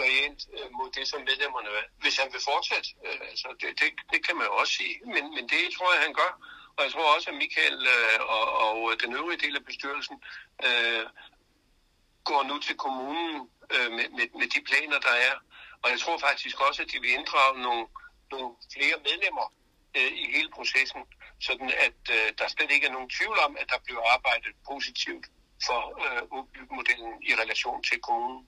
[0.00, 1.86] lojalt øh, mod det, som medlemmerne vil.
[2.02, 5.24] Hvis han vil fortsætte, øh, altså det, det, det kan man jo også sige, men,
[5.36, 6.32] men det tror jeg, han gør.
[6.80, 10.16] Og jeg tror også, at Michael øh, og, og øh, den øvrige del af bestyrelsen
[10.66, 11.06] øh,
[12.24, 13.36] går nu til kommunen
[13.74, 15.34] øh, med, med, med de planer, der er,
[15.82, 17.86] Og jeg tror faktisk også, at de vil inddrage nogle,
[18.32, 19.46] nogle flere medlemmer
[19.96, 21.02] øh, i hele processen,
[21.40, 25.26] sådan at øh, der slet ikke er nogen tvivl om, at der bliver arbejdet positivt
[25.66, 26.22] for øh,
[26.78, 28.46] modellen i relation til kommunen.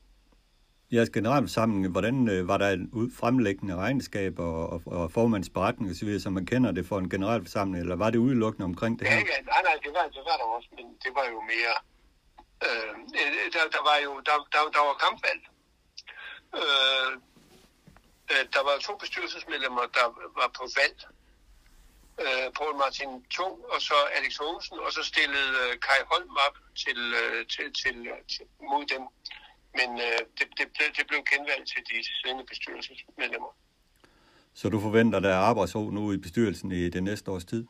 [0.93, 6.21] Jeres generalforsamling, hvordan øh, var der en ud, fremlæggende regnskab og, og, og formandsberetning osv.,
[6.21, 9.15] som man kender det for en generalforsamling, eller var det udelukkende omkring det her?
[9.15, 11.75] Ja, ja nej, nej, det var, det var der også, men det var jo mere...
[12.67, 15.43] Øh, øh der, der var jo der, der, der var kampvalg.
[16.61, 17.13] Øh,
[18.33, 20.07] øh der var to bestyrelsesmedlemmer, der
[20.41, 20.99] var på valg.
[22.25, 26.57] Øh, Paul Martin Tung og så Alex Olsen, og så stillede øh, Kai Holm op
[26.83, 27.97] til, øh, til, til,
[28.33, 29.03] til, mod dem.
[29.79, 33.53] Men øh, det, det, det blev genvalgt til de siddende bestyrelsesmedlemmer.
[34.55, 37.63] Så du forventer, der er arbejdsro nu i bestyrelsen i det næste års tid?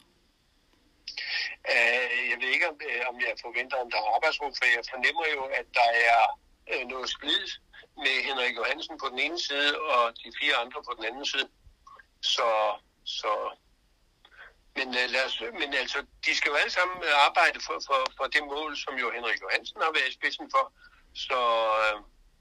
[1.74, 4.84] Uh, jeg ved ikke, om, øh, om jeg forventer, om der er arbejdsro, for jeg
[4.92, 6.20] fornemmer jo, at der er
[6.72, 7.44] uh, noget splid
[8.04, 11.48] med Henrik Johansen på den ene side, og de fire andre på den anden side.
[12.34, 12.48] Så,
[13.18, 13.32] så
[14.76, 16.96] men, uh, lad os, men altså, de skal jo alle sammen
[17.28, 20.64] arbejde for, for, for det mål, som jo Henrik Johansen har været i spidsen for,
[21.14, 21.40] så,
[21.83, 21.96] øh,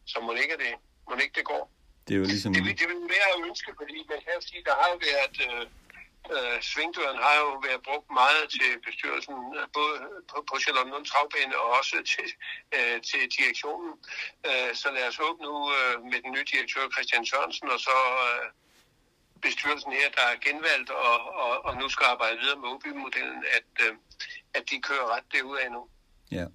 [0.06, 0.74] så må det ikke det,
[1.10, 1.64] må det ikke det går.
[2.08, 2.54] Det er jo ligesom...
[2.54, 5.36] Det, det vil være at ønske, fordi man kan sige, der har jo været...
[5.48, 5.66] Øh,
[6.36, 9.36] øh, svingdøren har jo været brugt meget til bestyrelsen,
[9.78, 9.96] både
[10.30, 12.28] på, på Charlotte Travbane og også til,
[12.78, 13.92] øh, til direktionen.
[14.48, 17.98] Øh, så lad os håbe nu øh, med den nye direktør Christian Sørensen, og så
[18.30, 18.46] øh,
[19.46, 23.72] bestyrelsen her, der er genvalgt og, og, og nu skal arbejde videre med OB-modellen, at,
[23.86, 23.94] øh,
[24.58, 25.82] at de kører ret derud af nu.
[26.38, 26.46] Ja.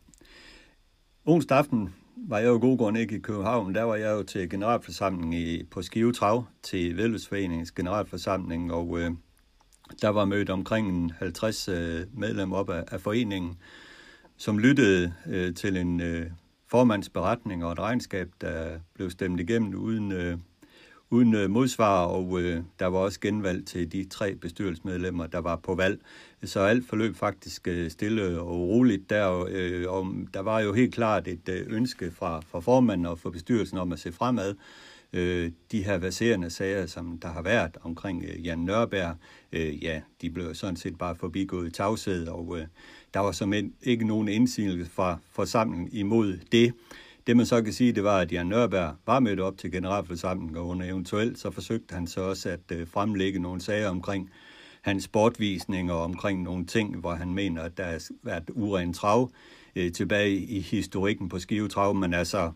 [1.25, 1.83] Onsdag aften
[2.17, 3.75] var jeg jo god grund ikke i København.
[3.75, 9.11] Der var jeg jo til generalforsamling i, på Skive Trav til Vedløbsforeningens generalforsamling, og øh,
[10.03, 13.59] der var mødt omkring 50 øh, medlemmer op af, af foreningen,
[14.37, 16.31] som lyttede øh, til en øh,
[16.67, 20.39] formandsberetning og et regnskab, der blev stemt igennem uden, øh,
[21.11, 25.57] uden øh, modsvar, og øh, der var også genvalg til de tre bestyrelsesmedlemmer, der var
[25.57, 26.01] på valg.
[26.47, 29.83] Så alt forløb faktisk øh, stille og roligt der, og øh,
[30.35, 33.93] der var jo helt klart et øh, ønske fra, fra formanden og fra bestyrelsen om
[33.93, 34.55] at se fremad.
[35.73, 39.17] De her baserende sager, som der har været omkring Jan Nørberg,
[39.53, 42.59] ja, de blev sådan set bare forbigået i tavshed, og
[43.15, 46.73] der var som ikke nogen indsigelse fra forsamlingen imod det.
[47.27, 50.57] Det man så kan sige, det var, at Jan Nørberg var mødt op til generalforsamlingen,
[50.57, 54.31] og under eventuelt så forsøgte han så også at fremlægge nogle sager omkring
[54.87, 59.31] hans sportvisninger, omkring nogle ting, hvor han mener, at der er været urent trav
[59.77, 62.53] øh, tilbage i historikken på skivetrav, men altså,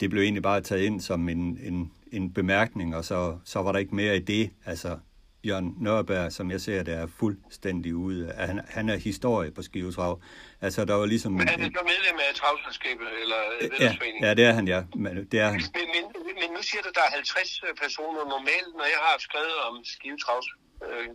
[0.00, 3.72] det blev egentlig bare taget ind som en, en, en bemærkning, og så, så var
[3.72, 4.50] der ikke mere i det.
[4.66, 4.98] Altså,
[5.46, 8.32] Jørgen Nørberg, som jeg ser det, er fuldstændig ude.
[8.36, 10.22] Han, han er historie på skivetrav.
[10.60, 11.32] Altså, der var ligesom...
[11.32, 13.40] Men han er så medlem af travselskabet, eller
[13.80, 14.82] ja, ja, det er han, ja.
[14.94, 15.60] Men, det er han.
[15.78, 16.04] Men, men,
[16.40, 19.74] men nu siger du, at der er 50 personer normalt, når jeg har skrevet om
[19.84, 20.48] skivetravs
[20.88, 21.08] øh,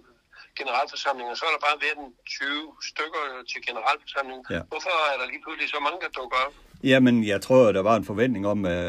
[0.60, 2.48] generalforsamlinger, så er der bare været 20
[2.90, 4.46] stykker til generalforsamlingen.
[4.56, 4.62] Ja.
[4.72, 6.54] Hvorfor er der lige pludselig så mange, der dukker op?
[6.92, 8.86] Jamen, jeg tror, der var en forventning om at,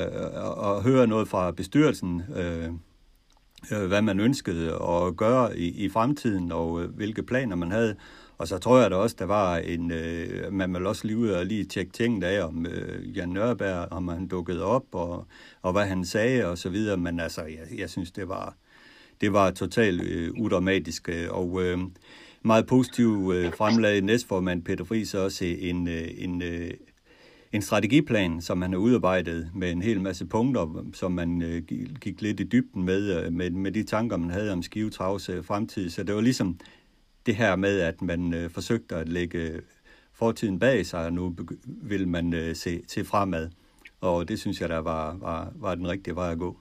[0.47, 2.69] at, at høre noget fra bestyrelsen, øh,
[3.73, 7.97] øh, hvad man ønskede at gøre i, i fremtiden, og øh, hvilke planer man havde.
[8.39, 11.29] Og så tror jeg da også, der var en, øh, man vil også lige ud
[11.29, 15.27] og lige tjekke tingene af, om øh, Jan Nørberg, om han dukkede op, og,
[15.63, 16.97] og hvad han sagde, og så videre.
[16.97, 18.55] Men altså, jeg, jeg synes, det var,
[19.25, 21.79] det var totalt øh, udramatisk, øh, og øh,
[22.43, 26.71] meget positiv øh, fremlagde næstformand Peter Friis også en, øh, en, øh,
[27.53, 31.63] en strategiplan, som han har udarbejdet med en hel masse punkter, som man øh,
[32.01, 35.45] gik lidt i dybden med, øh, med, med de tanker, man havde om Skivetravs øh,
[35.45, 35.91] fremtid.
[35.91, 36.59] Så det var ligesom
[37.27, 39.61] det her med, at man øh, forsøgte at lægge
[40.13, 43.51] fortiden bag sig, og nu vil man øh, se til fremad.
[44.01, 46.59] Og det synes jeg, der var, var, var den rigtige vej at gå.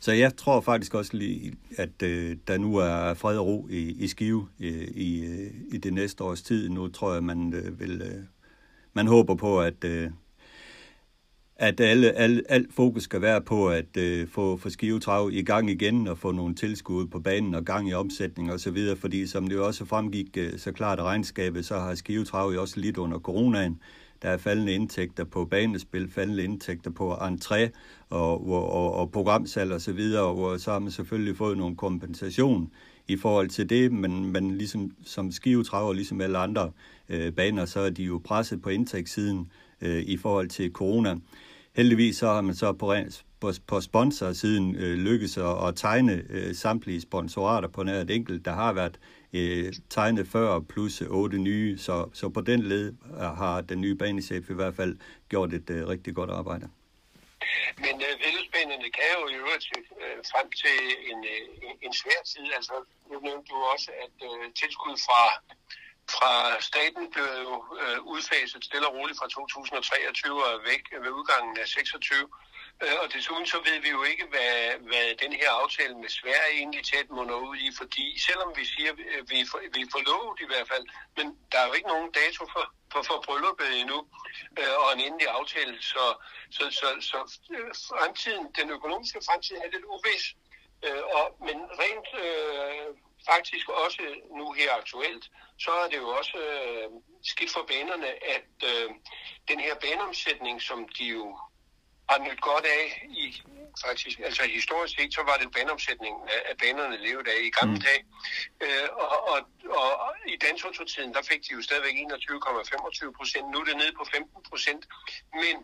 [0.00, 4.04] Så jeg tror faktisk også lige, at øh, der nu er fred og ro i,
[4.04, 6.68] i Skive øh, i, øh, i det næste års tid.
[6.68, 8.02] Nu tror jeg, man øh, vil...
[8.02, 8.22] Øh,
[8.92, 9.84] man håber på, at...
[9.84, 10.10] Øh,
[11.56, 15.70] at alle, alle, alt fokus skal være på at øh, få, få skivetrav i gang
[15.70, 19.26] igen og få nogle tilskud på banen og gang i omsætning og så videre, fordi
[19.26, 22.80] som det jo også fremgik øh, så klart af regnskabet, så har skivetrav jo også
[22.80, 23.80] lidt under coronaen.
[24.22, 27.68] Der er faldende indtægter på banespil, faldende indtægter på entré
[28.10, 31.76] og, og, og, og programsalg og så videre, og så har man selvfølgelig fået nogle
[31.76, 32.70] kompensation
[33.08, 36.70] i forhold til det, men, men ligesom som skivetrager, ligesom alle andre
[37.08, 41.16] øh, baner, så er de jo presset på indtægtssiden øh, i forhold til corona.
[41.76, 42.94] Heldigvis så har man så på,
[43.40, 48.44] på, på sponsorsiden øh, lykkes at, at tegne øh, samtlige sponsorater på nær et enkelt.
[48.44, 48.98] Der har været
[49.32, 53.94] øh, tegnet før, plus otte nye, så, så på den led øh, har den nye
[53.94, 56.68] banechef i hvert fald gjort et øh, rigtig godt arbejde.
[57.84, 59.66] Men øh, vedløbsbanerne kan jo i øvrigt
[60.02, 60.78] øh, frem til
[61.10, 62.46] en, øh, en svær tid.
[62.58, 62.74] Altså,
[63.10, 65.22] nu nævnte du også, at øh, tilskud fra,
[66.16, 66.32] fra
[66.68, 71.66] staten blev jo øh, udfaset stille og roligt fra 2023 og væk ved udgangen af
[71.68, 72.28] 26.
[72.84, 74.54] Øh, og desuden så ved vi jo ikke, hvad,
[74.88, 78.92] hvad den her aftale med Sverige egentlig tæt munder ud i, fordi selvom vi siger,
[78.92, 79.38] øh, vi,
[79.76, 80.84] vi får lovet i hvert fald,
[81.16, 83.98] men der er jo ikke nogen dato for, for, for brylluppet endnu,
[84.58, 86.04] øh, og en endelig aftale, så,
[86.50, 87.18] så, så, så
[87.56, 90.24] øh, fremtiden, den økonomiske fremtid er lidt uvis.
[90.86, 92.88] Øh, og, men rent øh,
[93.30, 94.02] faktisk også
[94.38, 95.24] nu her aktuelt,
[95.58, 96.88] så er det jo også øh,
[97.22, 98.90] skidt for banerne, at øh,
[99.48, 101.38] den her baneomsætning, som de jo
[102.10, 102.84] har nyt godt af
[103.24, 103.42] i
[103.86, 107.84] faktisk, altså historisk set, så var det baneomsætningen af banerne levet af i gamle mm.
[107.86, 108.02] dage.
[108.64, 109.38] Øh, og, og,
[110.04, 113.46] og, i dansototiden, der fik de jo stadigvæk 21,25 procent.
[113.50, 114.82] Nu er det nede på 15 procent.
[115.42, 115.54] Men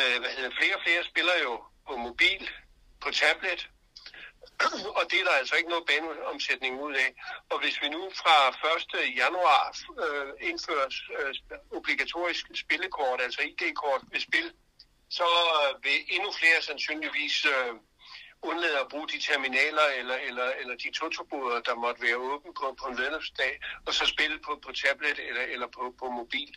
[0.00, 1.52] øh, hvad hedder, flere og flere spiller jo
[1.88, 2.42] på mobil,
[3.04, 3.60] på tablet,
[4.98, 7.10] og det er der altså ikke noget baneomsætning ud af.
[7.50, 8.36] Og hvis vi nu fra
[9.02, 9.16] 1.
[9.22, 9.62] januar
[10.04, 10.88] øh, indfører
[11.18, 11.34] øh,
[11.78, 14.48] obligatorisk spillekort, altså ID-kort ved spil,
[15.18, 15.28] så
[15.60, 17.72] øh, vil endnu flere sandsynligvis øh,
[18.50, 22.66] undlade at bruge de terminaler eller, eller, eller de totoboder, der måtte være åbne på,
[22.80, 23.52] på en vedløbsdag,
[23.86, 26.52] og så spille på, på tablet eller, eller på, på mobil.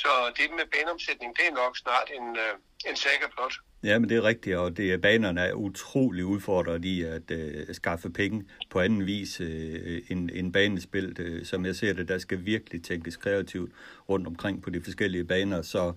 [0.00, 2.54] Så det med baneomsætning, det er nok snart en, øh,
[2.88, 3.54] en sikker blot.
[3.84, 8.10] Ja, men det er rigtigt, og det, banerne er utrolig udfordret i at øh, skaffe
[8.10, 11.16] penge på anden vis øh, end, end banespil.
[11.18, 13.72] Øh, som jeg ser det, der skal virkelig tænkes kreativt
[14.08, 15.62] rundt omkring på de forskellige baner.
[15.62, 15.92] Så,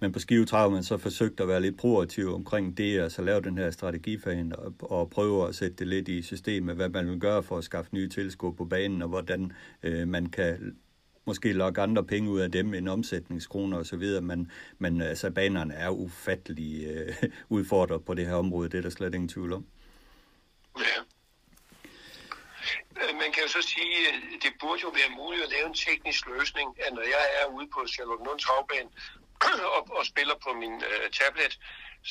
[0.00, 3.40] men på Skive har man så forsøgt at være lidt proaktiv omkring det, altså lave
[3.40, 7.20] den her strategifan og, og prøve at sætte det lidt i systemet, hvad man vil
[7.20, 10.76] gøre for at skaffe nye tilskud på banen, og hvordan øh, man kan
[11.24, 15.74] måske lokke andre penge ud af dem end omsætningskroner osv., men, men øh, altså, banerne
[15.74, 17.14] er ufattelig øh,
[17.56, 19.66] udfordret på det her område, det er der slet ingen tvivl om.
[20.78, 20.98] Ja.
[23.00, 25.74] Øh, man kan jo så sige, at det burde jo være muligt at lave en
[25.74, 28.90] teknisk løsning, at når jeg er ude på Charlotte Travbane
[29.76, 31.52] og, og spiller på min øh, tablet,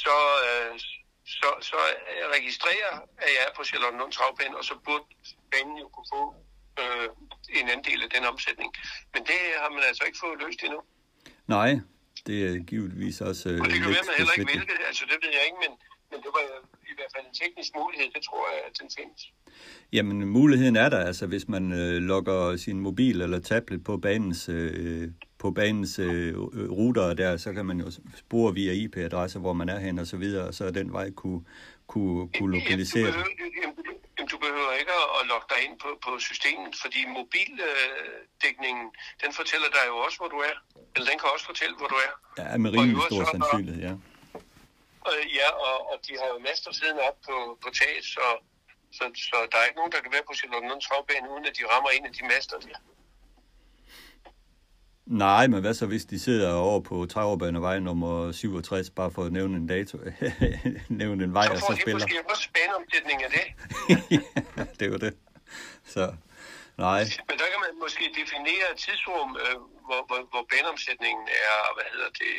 [0.04, 0.72] så, øh,
[1.40, 1.78] så, så
[2.36, 5.06] registrerer, at jeg er på Charlotte Travbane, og så burde
[5.52, 6.24] banen jo kunne få
[6.82, 7.08] øh,
[7.60, 8.70] en anden del af den omsætning.
[9.14, 10.82] Men det har man altså ikke fået løst endnu.
[11.56, 11.72] Nej,
[12.28, 15.04] det er givetvis også øh, Og det kan være, man heller ikke vil det, altså
[15.12, 15.74] det ved jeg ikke, men,
[16.12, 16.44] men det var
[16.92, 19.22] i hvert fald en teknisk mulighed, det tror jeg, at den findes.
[19.94, 24.50] Jamen, muligheden er der, altså hvis man øh, logger sin mobil eller tablet på banens,
[24.50, 26.38] øh, på banens øh,
[26.80, 30.18] ruter der, så kan man jo spore via IP-adresser, hvor man er hen og så
[30.18, 31.42] videre, og så den vej kunne,
[31.88, 33.12] kunne, kunne lokalisere.
[33.12, 37.00] Jamen, du behøver, jamen, du behøver ikke at logge dig ind på, på systemet, fordi
[37.18, 38.86] mobildækningen,
[39.24, 40.56] den fortæller dig jo også, hvor du er.
[40.94, 42.14] Eller den kan også fortælle, hvor du er.
[42.42, 43.94] Ja, med rimelig stor sandsynlighed, ja.
[45.10, 48.26] Øh, ja, og, og de har jo master siden op på, på taget, så,
[48.98, 51.64] så, så der er ikke nogen, der kan være på Charlotte Travbane, uden at de
[51.72, 52.80] rammer en af de master der.
[55.08, 59.32] Nej, men hvad så hvis de sidder over på Travbanevej nummer 67, bare for at
[59.32, 59.98] nævne en dato,
[61.02, 62.00] nævne en vej, så og så spiller?
[62.00, 63.46] Så får de måske også baneomsætning af det.
[64.12, 65.14] ja, det er jo det.
[65.94, 66.04] Så,
[66.78, 67.02] nej.
[67.30, 69.56] Men der kan man måske definere et tidsrum, øh,
[69.88, 72.34] hvor, hvor, hvor baneomsætningen er, hvad hedder det,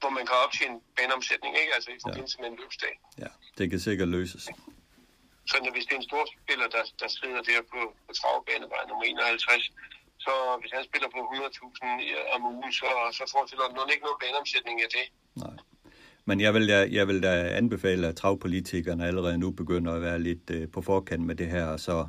[0.00, 1.72] hvor man kan optjene baneomsætning, ikke?
[1.76, 2.40] Altså i forbindelse ja.
[2.42, 2.94] med en løbsdag.
[3.22, 4.44] Ja, det kan sikkert løses.
[5.50, 9.04] Så hvis det er en stor spiller, der, der sidder der på, på travbanevej nummer
[9.04, 9.72] 51,
[10.24, 14.76] så hvis han spiller på 100.000 om ugen, så, så forestiller han ikke noget baneomsætning
[14.84, 15.06] af det.
[15.44, 15.56] Nej.
[16.24, 20.18] Men jeg vil, da, jeg vil da anbefale, at travpolitikerne allerede nu begynder at være
[20.18, 22.06] lidt øh, på forkant med det her, og så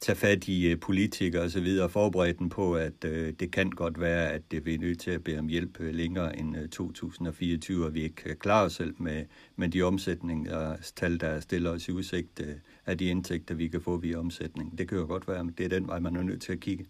[0.00, 3.52] tage fat i øh, politikere og så videre og forberede dem på, at øh, det
[3.52, 6.56] kan godt være, at det er nødt til at bede om hjælp øh, længere end
[6.56, 9.24] øh, 2024, og vi ikke øh, kan klare os selv med,
[9.56, 12.54] med de omsætningstal, der stiller os i udsigt øh,
[12.86, 14.78] af de indtægter, vi kan få via omsætning.
[14.78, 16.60] Det kan jo godt være, men det er den vej, man er nødt til at
[16.60, 16.86] kigge.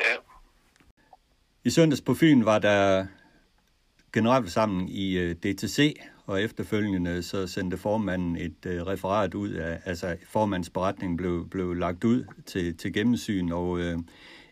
[0.00, 0.14] Ja.
[1.64, 3.06] I søndags på Fyn var der
[4.12, 10.16] generalforsamling i øh, DTC, og efterfølgende så sendte formanden et øh, referat ud af, altså
[10.28, 13.98] formandens beretning blev, blev lagt ud til, til gennemsyn, og øh,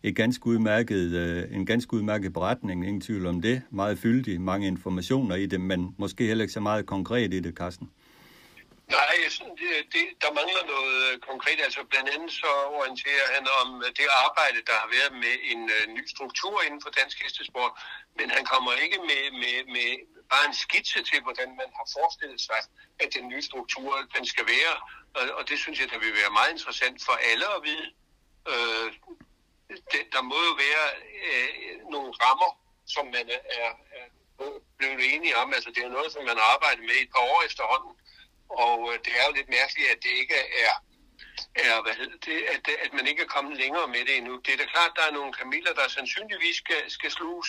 [0.03, 5.35] et ganske udmærket, en ganske udmærket beretning, ingen tvivl om det, meget fyldig, mange informationer
[5.35, 7.91] i det, men måske heller ikke så meget konkret i det, Carsten.
[8.99, 9.17] Nej,
[9.61, 11.59] det, det, der mangler noget øh, konkret.
[11.67, 15.63] Altså blandt andet så orienterer han om øh, det arbejde, der har været med en
[15.77, 17.73] uh, ny struktur inden for dansk hestesport,
[18.19, 19.91] men han kommer ikke med, med, med
[20.33, 22.61] bare en skitse til, hvordan man har forestillet sig,
[23.03, 24.75] at den nye struktur den skal være.
[25.19, 27.87] Og, og det synes jeg, der vil være meget interessant for alle at vide.
[28.53, 28.87] Uh,
[29.93, 30.85] det, der må jo være
[31.27, 32.51] uh, nogle rammer,
[32.95, 33.71] som man er, er
[34.79, 35.49] blevet enige om.
[35.57, 37.93] Altså det er noget, som man har arbejdet med i et par år efterhånden.
[38.51, 40.35] Og øh, det er jo lidt mærkeligt, at det ikke
[40.67, 40.75] er,
[41.55, 44.35] er hvad hedder det, at, at man ikke er kommet længere med det endnu.
[44.45, 47.49] Det er da klart, at der er nogle kamiler, der sandsynligvis skal, skal sluges.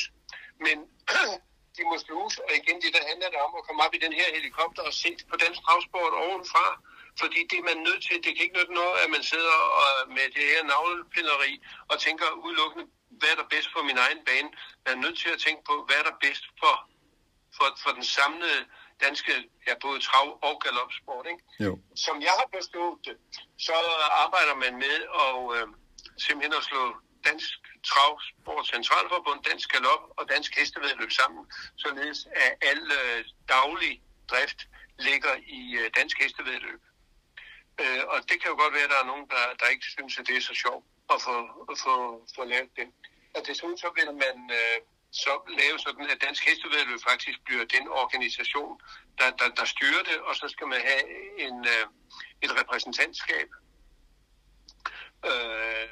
[0.66, 0.78] Men
[1.78, 4.14] de må sluges, og igen, det der handler det om at komme op i den
[4.20, 6.68] her helikopter og se på den travsport ovenfra.
[7.20, 9.92] Fordi det er man nødt til, det kan ikke nytte noget, at man sidder og,
[10.18, 11.54] med det her navlepilleri
[11.92, 12.86] og tænker udelukkende,
[13.20, 14.50] hvad er der bedst for min egen bane.
[14.86, 16.76] Man er nødt til at tænke på, hvad er der bedst for,
[17.58, 18.62] for, for den samlede
[19.06, 19.34] danske,
[19.68, 21.26] ja, både trav- og galopsport.
[21.32, 21.44] Ikke?
[21.66, 21.74] Jo.
[22.06, 23.16] Som jeg har forstået det,
[23.68, 23.76] så
[24.24, 25.68] arbejder man med at øh,
[26.26, 26.84] simpelthen at slå
[27.28, 27.50] Dansk
[27.90, 31.44] Travsport Centralforbund, Dansk Galop og Dansk Hestevedløb sammen,
[31.78, 33.94] således at al øh, daglig
[34.32, 34.60] drift
[35.00, 36.82] ligger i øh, Dansk Hestevedløb.
[37.82, 40.20] Øh, og det kan jo godt være, at der er nogen, der, der ikke synes,
[40.20, 41.36] at det er så sjovt at få,
[41.72, 41.96] at få,
[42.36, 42.88] få lavet det.
[43.36, 44.78] Og desuden så vil man øh,
[45.12, 48.82] så lave sådan, at Dansk Hestevedløb faktisk bliver den organisation,
[49.18, 51.04] der, der, der styrer det, og så skal man have
[51.40, 51.86] en, øh,
[52.42, 53.50] et repræsentantskab,
[55.26, 55.90] øh,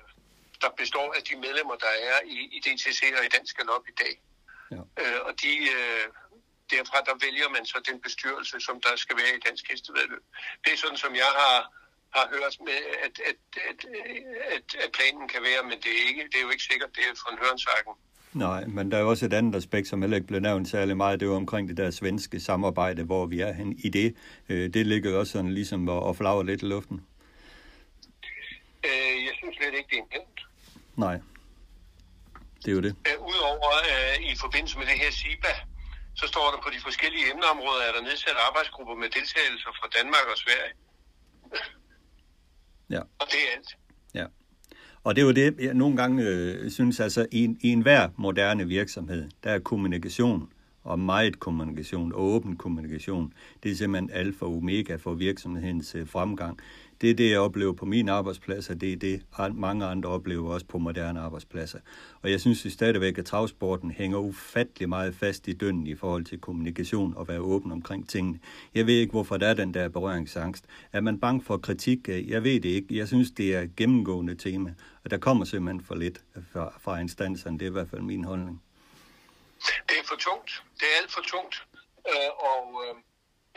[0.62, 3.96] der består af de medlemmer, der er i, i DTC og i Dansk Galop i
[4.04, 4.22] dag.
[4.72, 4.82] Ja.
[5.02, 6.06] Øh, og de, øh,
[6.72, 10.24] derfra der vælger man så den bestyrelse, som der skal være i Dansk Hestevedløb.
[10.64, 11.58] Det er sådan, som jeg har,
[12.18, 13.40] har hørt med, at, at,
[13.70, 13.80] at,
[14.56, 17.04] at, at planen kan være, men det er, ikke, det er jo ikke sikkert, det
[17.04, 17.94] er fra en hørensakken.
[18.34, 21.20] Nej, men der er også et andet aspekt, som heller ikke blev nævnt særlig meget.
[21.20, 24.16] Det er omkring det der svenske samarbejde, hvor vi er hen i det.
[24.50, 27.02] Øh, det ligger også sådan ligesom at, at flagre lidt i luften.
[28.84, 30.40] Øh, jeg synes slet ikke, det er nemt.
[30.96, 31.20] Nej,
[32.62, 32.96] det er jo det.
[33.08, 35.54] Øh, Udover øh, i forbindelse med det her SIBA,
[36.16, 40.26] så står der på de forskellige emneområder, at der nedsat arbejdsgrupper med deltagelser fra Danmark
[40.34, 40.74] og Sverige.
[42.90, 43.02] Ja.
[43.22, 43.72] Og det er alt.
[44.14, 44.26] Ja.
[45.10, 48.68] Og det er jo det, jeg nogle gange øh, synes, altså i, i enhver moderne
[48.68, 50.50] virksomhed, der er kommunikation
[50.84, 53.34] og meget kommunikation og åben kommunikation.
[53.64, 56.60] Det er simpelthen alfa og omega for virksomhedens øh, fremgang.
[57.02, 59.24] Det er det, jeg oplever på min arbejdsplads, og det er det,
[59.54, 61.80] mange andre oplever også på moderne arbejdspladser.
[62.22, 66.42] Og jeg synes stadigvæk, at travsporten hænger ufattelig meget fast i dønnen i forhold til
[66.42, 68.40] kommunikation og være åben omkring tingene.
[68.76, 70.66] Jeg ved ikke, hvorfor der er den der berøringsangst.
[70.94, 72.08] Er man bange for kritik?
[72.08, 72.98] Jeg ved det ikke.
[72.98, 74.74] Jeg synes, det er et gennemgående tema,
[75.04, 76.22] og der kommer simpelthen for lidt
[76.54, 77.60] fra, fra instanserne.
[77.60, 78.62] Det er i hvert fald min holdning.
[79.60, 80.64] Det er for tungt.
[80.80, 81.56] Det er alt for tungt.
[82.10, 82.96] Øh, og øh,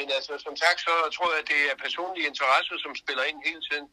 [0.03, 3.39] men altså, som sagt, så tror jeg, at det er personlige interesser, som spiller ind
[3.49, 3.87] hele tiden.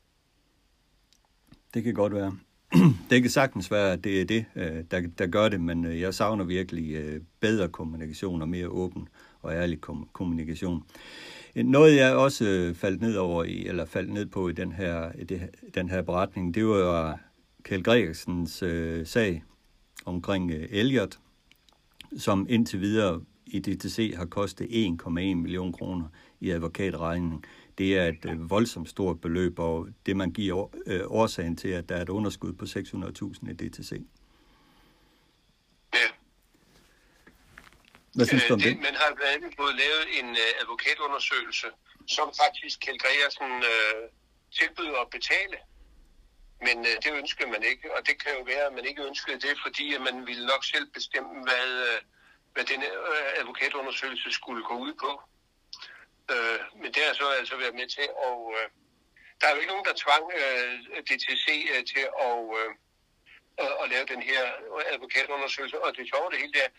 [1.74, 2.32] Det kan godt være.
[3.10, 6.02] Det kan sagtens være, at det er det, øh, der, der gør det, men øh,
[6.02, 9.10] jeg savner virkelig øh, bedre kommunikation og mere åben
[9.42, 9.82] og ærlig
[10.14, 10.84] kommunikation.
[11.56, 15.24] Noget, jeg også faldt ned over i, eller faldt ned på i den her, i
[15.24, 17.20] det, den her beretning, det var
[17.64, 19.44] Kjell Gregersens øh, sag
[20.06, 21.20] omkring øh, Elliot,
[22.18, 23.22] som indtil videre
[23.52, 26.08] i DTC har kostet 1,1 million kroner
[26.40, 27.46] i advokatregning.
[27.78, 31.90] Det er et øh, voldsomt stort beløb, og det man giver øh, årsagen til, at
[31.90, 33.92] der er et underskud på 600.000 i DTC.
[35.94, 36.08] Ja.
[38.16, 38.72] Hvad synes du om øh, det?
[38.76, 38.82] det?
[38.88, 40.30] Man har blandt andet fået lavet en
[40.62, 41.68] advokatundersøgelse,
[42.16, 44.04] som faktisk Kjeld Gregersen øh,
[44.58, 45.58] tilbyder at betale.
[46.66, 49.40] Men øh, det ønskede man ikke, og det kan jo være, at man ikke ønskede
[49.46, 52.00] det, fordi at man ville nok selv bestemme, hvad, øh,
[52.54, 55.12] hvad den øh, advokatundersøgelse skulle gå ud på.
[56.34, 58.70] Øh, men det har så altså været med til, og øh,
[59.42, 62.72] der er jo ikke nogen, der tvang øh, DTC øh, til at, øh,
[63.82, 64.42] at lave den her
[64.94, 65.84] advokatundersøgelse.
[65.84, 66.70] Og det sjove det hele er,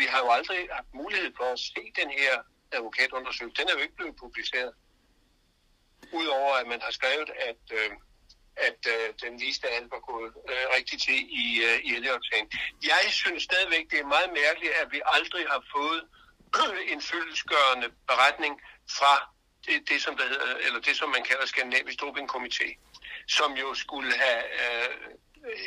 [0.00, 2.32] vi har jo aldrig haft mulighed for at se den her
[2.72, 3.60] advokatundersøgelse.
[3.60, 4.72] Den er jo ikke blevet publiceret.
[6.12, 7.90] Udover at man har skrevet, at øh,
[8.68, 12.46] at øh, den viste, at alt var gået øh, rigtigt til i, øh, i Elliot-sagen.
[12.92, 16.02] Jeg synes stadigvæk, det er meget mærkeligt, at vi aldrig har fået
[16.92, 18.54] en fyldesgørende beretning
[18.98, 19.14] fra
[19.66, 22.68] det, det, som der hedder, eller det, som man kalder Skandinavisk Dopingkomité,
[23.28, 24.90] som jo skulle have øh,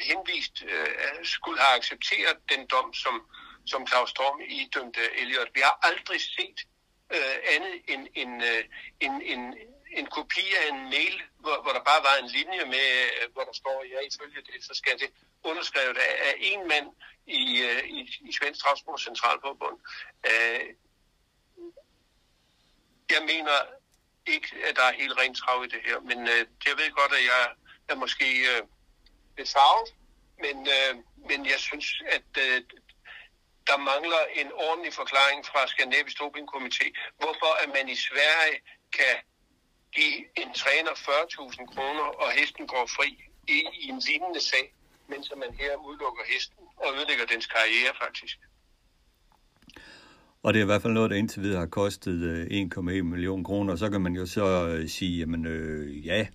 [0.10, 3.16] henvist, øh, skulle have accepteret den dom, som,
[3.66, 5.50] som Claus Storm idømte Elliot.
[5.56, 6.60] Vi har aldrig set
[7.16, 8.64] øh, andet end en, øh,
[9.00, 9.54] en en,
[10.00, 12.88] en, kopi af en mail, hvor, hvor der bare var en linje med,
[13.18, 15.10] øh, hvor der står, ja, ifølge det, så skal det
[15.44, 16.88] underskrevet af, af en mand
[17.26, 19.78] i, øh, i, i Svensk Transport Centralforbund.
[20.30, 20.66] Øh,
[23.16, 23.58] jeg mener,
[24.26, 26.00] ikke, at der er helt rent trav i det her.
[26.00, 27.44] Men øh, jeg ved godt, at jeg
[27.88, 28.62] er måske øh,
[29.38, 29.90] lidt farvet,
[30.44, 30.94] men, øh,
[31.30, 32.62] men jeg synes, at øh,
[33.68, 36.86] der mangler en ordentlig forklaring fra Skandinavisk Dopingkomité,
[37.18, 38.58] hvorfor at man i Sverige
[38.98, 39.16] kan
[39.98, 43.10] give en træner 40.000 kroner, og hesten går fri
[43.48, 44.66] i, i en lignende sag,
[45.12, 48.38] mens man her udelukker hesten og ødelægger dens karriere faktisk.
[50.44, 52.46] Og det er i hvert fald noget, der indtil videre har kostet øh,
[52.78, 53.76] 1,1 million kroner.
[53.76, 56.28] Så kan man jo så øh, sige, jamen øh, ja,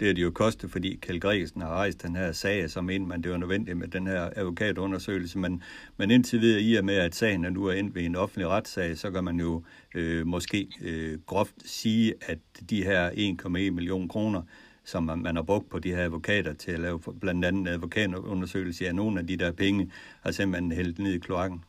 [0.00, 3.06] det har de jo kostet, fordi Kjell Gregersen har rejst den her sag, som ind,
[3.06, 5.38] men det var nødvendigt med den her advokatundersøgelse.
[5.38, 5.62] Men,
[5.96, 8.48] men indtil videre, i og med, at sagen er nu er endt ved en offentlig
[8.48, 9.64] retssag, så kan man jo
[9.94, 12.38] øh, måske øh, groft sige, at
[12.70, 14.42] de her 1,1 million kroner,
[14.84, 18.88] som man, man har brugt på de her advokater til at lave blandt andet advokatundersøgelse
[18.88, 19.92] af nogle af de der penge,
[20.22, 21.64] har simpelthen hældt ned i kloakken.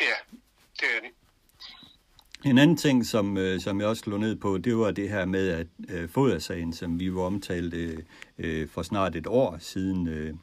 [0.00, 0.36] Ja,
[0.80, 1.15] det er det.
[2.44, 5.24] En anden ting, som, øh, som jeg også slog ned på, det var det her
[5.24, 7.74] med, at øh, fodersagen, som vi var omtalt
[8.38, 10.34] øh, for snart et år siden, øh,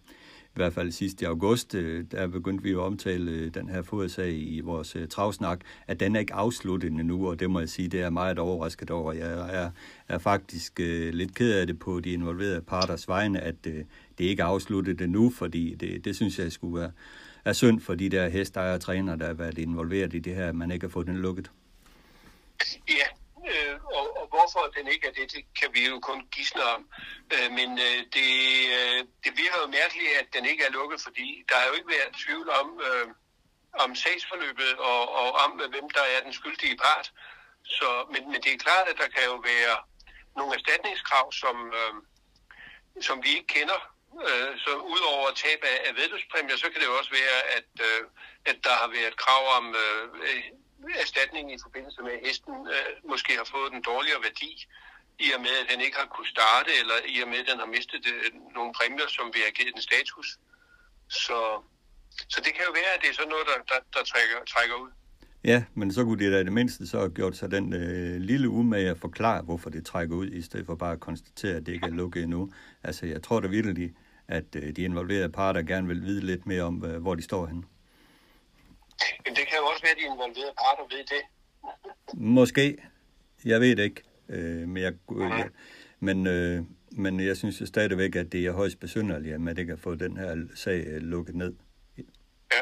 [0.56, 3.82] i hvert fald sidst i august, øh, der begyndte vi at omtale øh, den her
[3.82, 7.70] fodersag i vores øh, travsnak, at den er ikke afsluttet endnu, og det må jeg
[7.70, 9.14] sige, det er meget overrasket over.
[9.14, 9.70] Jeg er,
[10.08, 13.84] er faktisk øh, lidt ked af det på de involverede parters vegne, at øh,
[14.18, 16.92] det ikke er afsluttet endnu, fordi det, det synes jeg skulle være
[17.46, 20.48] er synd for de der hestejere og træner, der har været involveret i det her,
[20.48, 21.52] at man ikke har fået den lukket.
[23.00, 23.08] Ja,
[23.50, 26.82] øh, og, og hvorfor den ikke er det, det kan vi jo kun gisne om.
[27.34, 28.32] Øh, men øh, det,
[28.78, 31.94] øh, det virker jo mærkeligt, at den ikke er lukket, fordi der har jo ikke
[31.96, 33.08] været tvivl om, øh,
[33.84, 37.12] om sagsforløbet og, og om, hvem der er den skyldige part.
[37.66, 39.76] Så, men, men det er klart, at der kan jo være
[40.38, 41.94] nogle erstatningskrav, som, øh,
[43.02, 43.80] som vi ikke kender.
[44.28, 48.02] Øh, så udover tab af, af vedløbspræmier, så kan det jo også være, at, øh,
[48.46, 50.04] at der har været krav om øh,
[51.06, 54.52] erstatning i forbindelse med, at hesten øh, måske har fået den dårligere værdi,
[55.26, 57.60] i og med, at den ikke har kunnet starte, eller i og med, at den
[57.64, 58.26] har mistet øh,
[58.58, 60.28] nogle præmier, som vi har givet den status.
[61.24, 61.40] Så,
[62.34, 64.76] så det kan jo være, at det er sådan noget, der, der, der trækker, trækker
[64.84, 64.92] ud.
[65.52, 68.16] Ja, men så kunne de da i det mindste så have gjort sig den øh,
[68.22, 71.66] lille umage at forklare, hvorfor det trækker ud, i stedet for bare at konstatere, at
[71.66, 72.52] det ikke er lukket endnu.
[72.84, 73.94] Altså, jeg tror da virkelig,
[74.28, 77.46] at øh, de involverede parter gerne vil vide lidt mere om, øh, hvor de står
[77.46, 77.64] henne.
[79.26, 81.24] Men det kan jo også være, at de involverede parter ved det.
[82.14, 82.78] Måske.
[83.46, 84.04] Jeg ved det ikke.
[84.30, 85.50] Øh, men, jeg, jeg,
[86.00, 89.74] men, øh, men jeg synes jo stadigvæk, at det er højst besynderligt, at man ikke
[89.76, 91.54] har fået den her sag øh, lukket ned.
[92.54, 92.62] Ja.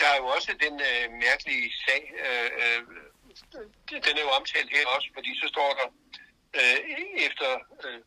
[0.00, 2.80] Der er jo også den øh, mærkelige sag, øh, øh,
[4.06, 5.86] den er jo omtalt her også, fordi så står der,
[6.58, 6.78] øh,
[7.26, 7.50] efter
[7.84, 8.00] øh,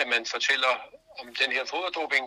[0.00, 0.72] at man fortæller
[1.20, 2.24] om den her foderdoping,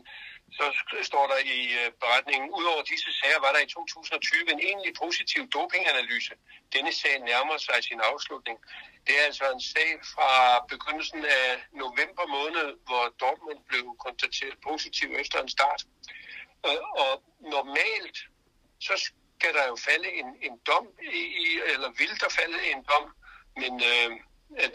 [0.52, 0.66] så
[1.04, 5.42] står der i øh, beretningen, udover disse sager var der i 2020 en egentlig positiv
[5.50, 6.34] dopinganalyse.
[6.74, 8.58] Denne sag nærmer sig sin afslutning.
[9.08, 10.30] Det er altså en sag fra
[10.72, 15.82] begyndelsen af november måned, hvor Dortmund blev konstateret positiv efter en start.
[16.68, 18.18] Øh, og normalt,
[18.80, 18.94] så
[19.38, 23.06] skal der jo falde en, en dom, i, eller vil der falde en dom,
[23.62, 24.10] men øh,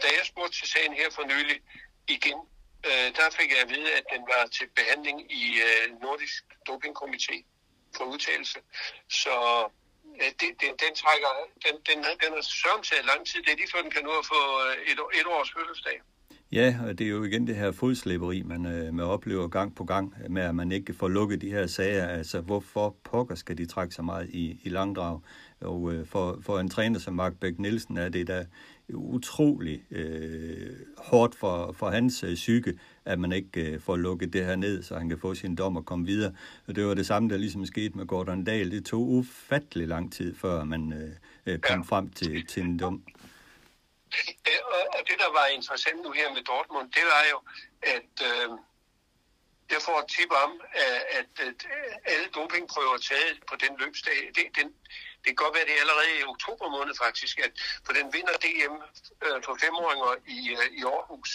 [0.01, 1.61] da jeg spurgte til sagen her for nylig
[2.07, 2.39] igen,
[2.89, 7.35] øh, der fik jeg at vide, at den var til behandling i øh, Nordisk Dopingkomité
[7.95, 8.59] for udtalelse.
[9.21, 9.35] Så
[10.21, 11.31] øh, det, den, den trækker,
[11.65, 13.39] den, den, den har sørmt til lang tid.
[13.43, 15.97] Det er lige før den kan nå at få øh, et, et års fødselsdag.
[16.51, 19.83] Ja, og det er jo igen det her fodslæberi, man, øh, man oplever gang på
[19.83, 22.07] gang, med at man ikke får lukket de her sager.
[22.07, 25.21] Altså, hvorfor pokker skal de trække så meget i, i langdrag?
[25.61, 28.45] Og øh, for, for en træner som Mark Bæk Nielsen er det da
[28.93, 34.45] utrolig øh, hårdt for, for hans øh, psyke, at man ikke øh, får lukket det
[34.45, 36.33] her ned, så han kan få sin dom og komme videre.
[36.67, 38.71] Og det var det samme, der ligesom skete med Gordon Dahl.
[38.71, 41.95] Det tog ufattelig lang tid, før man øh, øh kom ja.
[41.95, 43.03] frem til, til en dom.
[44.95, 47.37] Og det, der var interessant nu her med Dortmund, det var jo,
[47.95, 48.49] at øh,
[49.73, 50.51] jeg får et tip om,
[50.85, 51.59] at, at, at
[52.11, 54.69] alle dopingprøver taget på den løbsdag, det, den,
[55.21, 57.51] det kan godt være, det er allerede i oktober måned faktisk, at
[57.85, 58.75] for den vinder DM
[59.25, 61.31] øh, for femåringer i, øh, i Aarhus.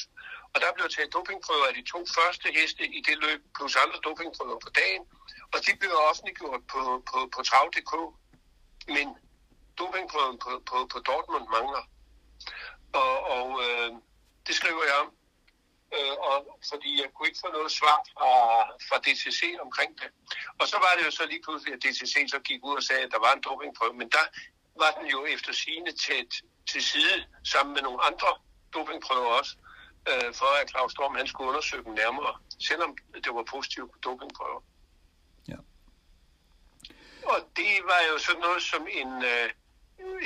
[0.52, 3.98] Og der blev taget dopingprøver af de to første heste i det løb, plus andre
[4.06, 5.02] dopingprøver på dagen.
[5.52, 6.80] Og de blev offentliggjort på,
[7.10, 7.92] på, på trav.dk.
[8.96, 9.06] Men
[9.78, 11.84] dopingprøven på, på, på Dortmund mangler.
[13.02, 13.90] Og, og øh,
[14.46, 15.10] det skriver jeg om
[15.94, 18.30] øh, og, fordi jeg kunne ikke få noget svar fra,
[18.88, 20.08] fra DTC omkring det.
[20.60, 23.02] Og så var det jo så lige pludselig, at DTC så gik ud og sagde,
[23.02, 24.24] at der var en dopingprøve, men der
[24.82, 26.32] var den jo efter sigende tæt
[26.70, 28.28] til side sammen med nogle andre
[28.74, 29.56] dopingprøver også,
[30.10, 32.32] øh, for at Claus Storm han skulle undersøge dem nærmere,
[32.68, 34.60] selvom det var positivt på dopingprøver.
[35.48, 35.58] Ja.
[37.32, 39.48] Og det var jo sådan noget som en, øh,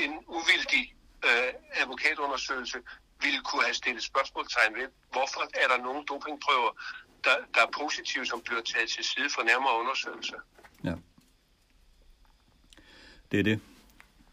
[0.04, 0.94] en uvildig
[1.24, 2.78] øh, advokatundersøgelse
[3.22, 6.72] ville kunne have stillet spørgsmålstegn ved, hvorfor er der nogle dopingprøver,
[7.24, 10.36] der, der er positive, som bliver taget til side for nærmere undersøgelse.
[10.84, 10.94] Ja.
[13.30, 13.60] Det er det.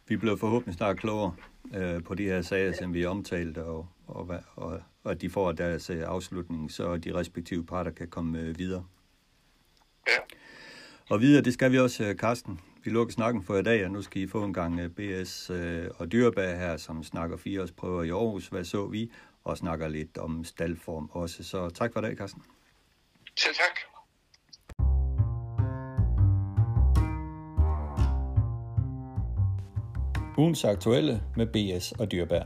[0.08, 1.36] Vi bliver forhåbentlig snart klogere
[1.76, 5.52] øh, på de her sager, som vi omtalte, og, og, og, og at de får
[5.52, 8.86] deres øh, afslutning, så de respektive parter kan komme øh, videre.
[10.08, 10.18] Ja.
[11.10, 12.62] Og videre, det skal vi også, øh, Karsten.
[12.88, 15.50] Vi lukker snakken for i dag, og nu skal I få en gang øh, BS
[15.50, 18.48] øh, og Dyrebær her, som snakker fireårsprøver i Aarhus.
[18.48, 19.12] Hvad så vi?
[19.44, 21.44] Og snakker lidt om staldform også.
[21.44, 22.42] Så tak for i dag, Karsten.
[23.36, 23.80] Selv tak.
[30.38, 32.44] Ugens aktuelle med BS og Dyrbær.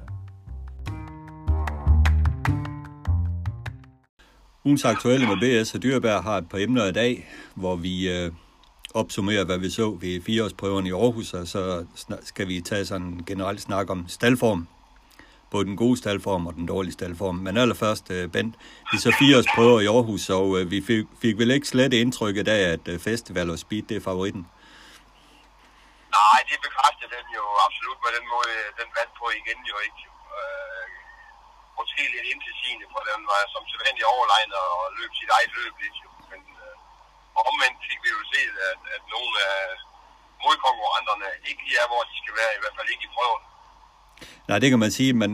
[4.66, 8.32] Ugens aktuelle med BS og Dyrbær har et par emner i dag, hvor vi øh,
[8.94, 11.86] opsummerer, hvad vi så ved fireårsprøverne i Aarhus, og så
[12.24, 14.68] skal vi tage sådan en generel snak om staldform.
[15.52, 17.36] Både den gode staldform og den dårlige staldform.
[17.36, 18.56] Men allerførst, øh, Bent,
[18.92, 22.62] vi så fireårsprøver i Aarhus, og øh, vi fik, fik vel ikke slet indtrykket af,
[22.76, 24.44] at øh, festival og speed, det er favoritten?
[26.18, 30.02] Nej, det bekræfter den jo absolut med den måde, den vandt på igen jo ikke.
[30.38, 30.86] Øh,
[31.80, 35.98] måske lidt indtilsigende, for den var som sædvanlig overlegnet og løb sit eget løb lidt
[36.04, 36.11] jo.
[37.42, 39.60] Øh, omvendt fik vi jo set, at, at nogle af
[40.44, 43.42] modkonkurrenterne ikke er, hvor de skal være, i hvert fald ikke i prøven.
[44.50, 45.32] Nej, det kan man sige, men,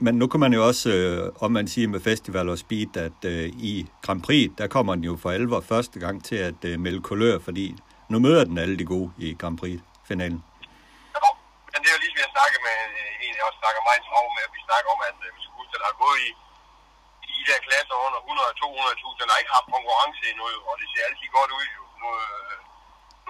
[0.00, 3.20] men nu kan man jo også, øh, om man siger med Festival og Speed, at
[3.32, 3.72] øh, i
[4.04, 7.38] Grand Prix, der kommer den jo for alvor første gang til at øh, melde kulør,
[7.38, 7.66] fordi
[8.12, 10.40] nu møder den alle de gode i Grand Prix-finalen.
[11.14, 11.20] Ja,
[11.72, 12.76] men det er jo ligesom, jeg snakker med
[13.24, 14.02] en, jeg også snakker meget
[14.36, 15.30] med, at vi snakker om, at øh,
[15.82, 16.30] der har gået i
[17.40, 21.50] de der klasser under 100-200.000, har ikke haft konkurrence endnu, og det ser altid godt
[21.58, 21.66] ud.
[21.76, 21.84] Jo.
[22.00, 22.56] Nu, øh,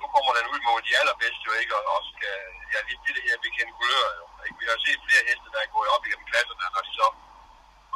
[0.00, 2.36] nu kommer den ud mod de allerbedste jo ikke, og også skal,
[2.72, 4.24] ja, lige det her bekendte kulør jo.
[4.46, 4.58] Ikke?
[4.60, 7.06] Vi har set flere heste, der er gået op igennem klasserne, når de så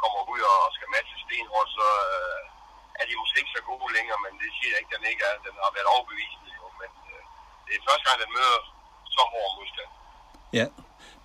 [0.01, 2.41] kommer ud og skal matche stenhårdt, så øh,
[2.99, 5.35] er de måske ikke så gode længere, men det siger ikke, at den ikke er.
[5.47, 7.23] Den har været overbevisende jo, men øh,
[7.65, 8.59] det er første gang, den møder
[9.15, 9.91] så hård modstand.
[10.59, 10.65] Ja,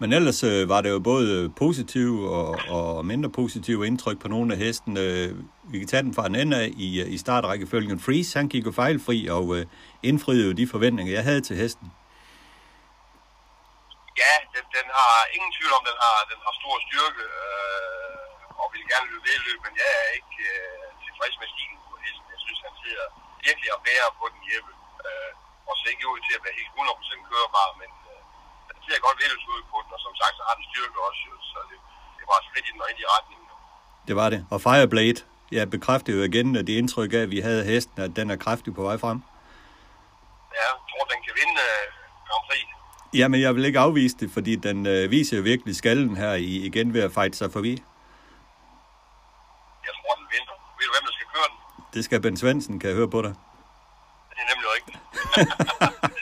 [0.00, 4.52] men ellers øh, var det jo både positive og, og mindre positive indtryk på nogle
[4.54, 4.94] af hesten.
[5.72, 8.00] Vi kan tage den fra den ende af i, øh, i startrækkefølgen.
[8.06, 9.62] Freeze, han gik jo fejlfri og øh,
[10.08, 11.86] indfriede jo de forventninger, jeg havde til hesten.
[14.22, 18.66] Ja, den, den har ingen tvivl om, den har, den har stor styrke øh, og
[18.72, 22.26] vil gerne løbe vedløb, men jeg er ikke øh, tilfreds med stilen på hesten.
[22.34, 23.06] Jeg synes, han sidder
[23.46, 24.72] virkelig og bærer på den hjemme.
[25.06, 25.32] Øh,
[25.68, 28.09] og ser ikke ud til at være helt 100% kørbar, men øh,
[28.90, 31.22] ser godt vedløbs ud på den, og som sagt, så har den styrke også,
[31.52, 31.78] så det,
[32.18, 33.40] det var skridt i den rigtige retning.
[34.08, 34.40] Det var det.
[34.52, 35.20] Og Fireblade,
[35.56, 38.36] jeg bekræfter jo igen, at det indtryk af, at vi havde hesten, at den er
[38.44, 39.18] kraftig på vej frem.
[40.58, 41.82] Ja, jeg tror, den kan vinde øh,
[42.28, 42.66] Grand Prix.
[43.20, 46.52] Jamen, jeg vil ikke afvise det, fordi den øh, viser jo virkelig skallen her i,
[46.68, 47.72] igen ved at fight sig forbi.
[49.86, 50.54] Jeg tror, den vinder.
[50.78, 51.58] Ved du, hvem der skal køre den?
[51.94, 53.34] Det skal Ben Svendsen, kan jeg høre på dig.
[54.30, 54.98] Det er nemlig rigtigt.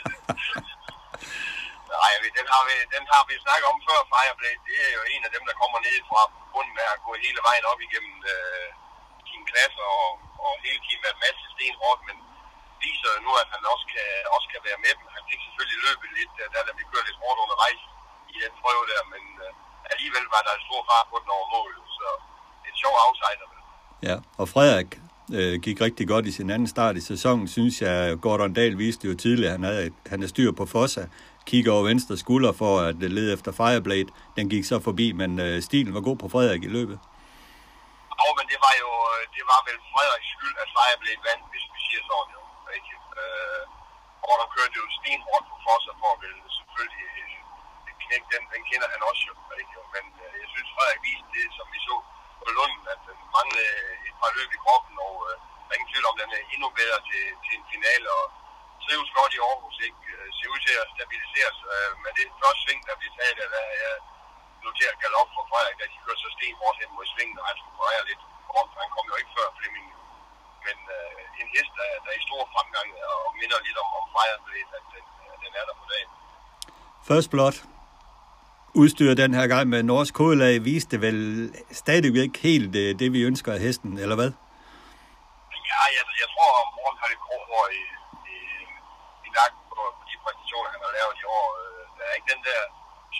[2.00, 4.60] Nej, vi, den har, vi, den har vi snakket om før, Fireblade.
[4.68, 6.22] Det er jo en af dem, der kommer ned fra
[6.52, 8.68] bunden af at gå hele vejen op igennem øh,
[9.28, 10.08] sine klasse og,
[10.44, 12.16] og hele tiden med masse stenhårdt, men
[12.84, 15.06] viser nu, at han også kan, også kan være med dem.
[15.16, 17.82] Han fik selvfølgelig løbet lidt, øh, da, da vi kørte lidt hårdt undervejs
[18.34, 21.48] i den prøve der, men øh, alligevel var der en stor fart på den over
[21.56, 22.06] mål, så
[22.60, 23.48] det er en sjov outsider.
[24.08, 24.90] Ja, og Frederik
[25.38, 28.18] øh, gik rigtig godt i sin anden start i sæsonen, synes jeg.
[28.20, 31.04] Gordon Dahl viste jo tidligere, at han havde, han er styr på Fossa.
[31.50, 34.10] Kigger over venstre skulder for at lede efter Fireblade.
[34.38, 36.96] Den gik så forbi, men øh, stilen var god på Frederik i løbet.
[38.20, 41.66] Jo, men det var jo øh, det var vel Frederiks skyld, at Fireblade vandt, hvis
[41.74, 42.42] vi siger sådan jo.
[42.76, 42.92] Ikke?
[43.20, 43.62] Øh,
[44.28, 48.62] og der kørte jo stenhårdt på Fosser for at ville selvfølgelig øh, knække den, den
[48.70, 49.34] kender han også jo.
[49.60, 49.74] Ikke?
[49.94, 51.96] Men øh, jeg synes, Frederik viste det, som vi så
[52.42, 53.74] på Lunden, at den manglede
[54.08, 55.34] et par løb i kroppen, og øh,
[55.64, 58.24] der er ingen tvivl om, den er endnu bedre til, til en finale, og
[58.88, 60.00] trives godt i Aarhus, ikke?
[60.14, 61.58] Øh, ser ud til at stabiliseres.
[61.72, 63.94] Øh, men det første sving, der bliver taget, der er
[64.66, 67.76] noteret galop for Frederik, da de kørte så stenhårdt hen mod svingen, og han skulle
[67.78, 68.22] kurere lidt
[68.52, 69.86] kort, han kom jo ikke før Flemming.
[70.66, 74.04] Men øh, en hest, der, der er i stor fremgang, og minder lidt om, om
[74.14, 75.04] Fireblade, at den,
[75.42, 76.10] den er der på dagen.
[77.08, 77.56] First Blood
[78.82, 81.18] udstyret den her gang med norsk kodelag viste vel
[81.82, 84.30] stadigvæk ikke helt det, det, vi ønsker af hesten, eller hvad?
[85.70, 87.82] Ja, jeg, jeg tror, at Morten har lidt grå i,
[89.38, 91.46] i, i nakken på, på de præstationer, han har lavet i år.
[91.62, 92.60] Øh, Der er ikke den der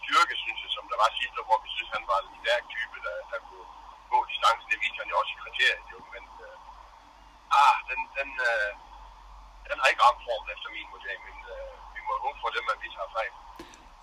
[0.01, 2.64] styrke, synes jeg, som der var sidste år, hvor vi synes, han var en stærk
[2.75, 3.69] type, der, der kunne
[4.12, 4.66] gå distancen.
[4.73, 5.99] Det viser han jo også i kriteriet, jo.
[6.14, 6.57] Men øh,
[7.62, 8.71] ah, den, den, øh,
[9.69, 12.64] den har ikke ramt formen efter min vurdering, men øh, vi må håbe for dem,
[12.73, 13.33] at vi tager fejl.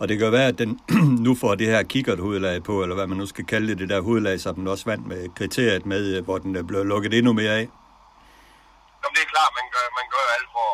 [0.01, 0.71] Og det kan være, at den
[1.27, 3.89] nu får det her kikkert hovedlag på, eller hvad man nu skal kalde det, det
[3.93, 7.33] der hovedlag, som den også vandt med kriteriet med, øh, hvor den blev lukket endnu
[7.41, 7.67] mere af.
[9.01, 10.69] Jamen, det er klart, man gør, man gør alt for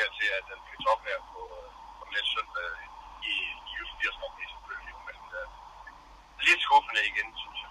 [0.00, 1.42] opsummere til, at den bliver top her på,
[1.98, 2.68] på næste søndag
[3.32, 3.34] i,
[3.68, 4.94] i Jysk 80 selvfølgelig.
[5.08, 5.48] Men uh,
[6.46, 7.70] lidt skuffende igen, synes jeg.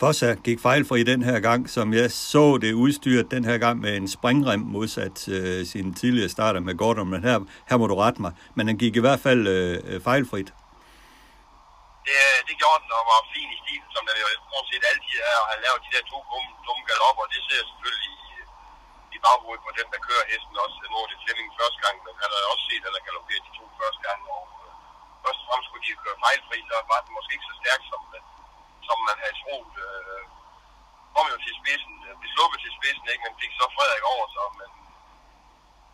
[0.00, 3.92] Fossa gik fejlfri den her gang, som jeg så det udstyret den her gang med
[4.00, 7.38] en springrem modsat øh, sin tidligere starter med Gordon, men her,
[7.68, 8.32] her må du rette mig.
[8.56, 10.50] Men den gik i hvert fald øh, fejlfrit.
[12.06, 15.18] Det, det gjorde den og var fin i stil, som den jo stort set altid
[15.30, 18.12] er, og har lavet de der to dumme, dumme galopper, det ser selvfølgelig
[19.18, 20.76] i, baghovedet på den, der kører hesten også.
[20.92, 23.52] Nu er det Flemming første gang, men han har også set, at der galopperer de
[23.58, 24.72] to første gange, og øh,
[25.22, 28.02] først og fremmest skulle de køre fejlfri, så var den måske ikke så stærk, som,
[28.16, 28.22] øh,
[28.88, 29.72] som man havde troet.
[29.86, 30.22] Øh,
[31.14, 33.24] kom jo til spidsen, øh, blev sluppet til spidsen, ikke?
[33.24, 34.70] men fik så Frederik over sig, men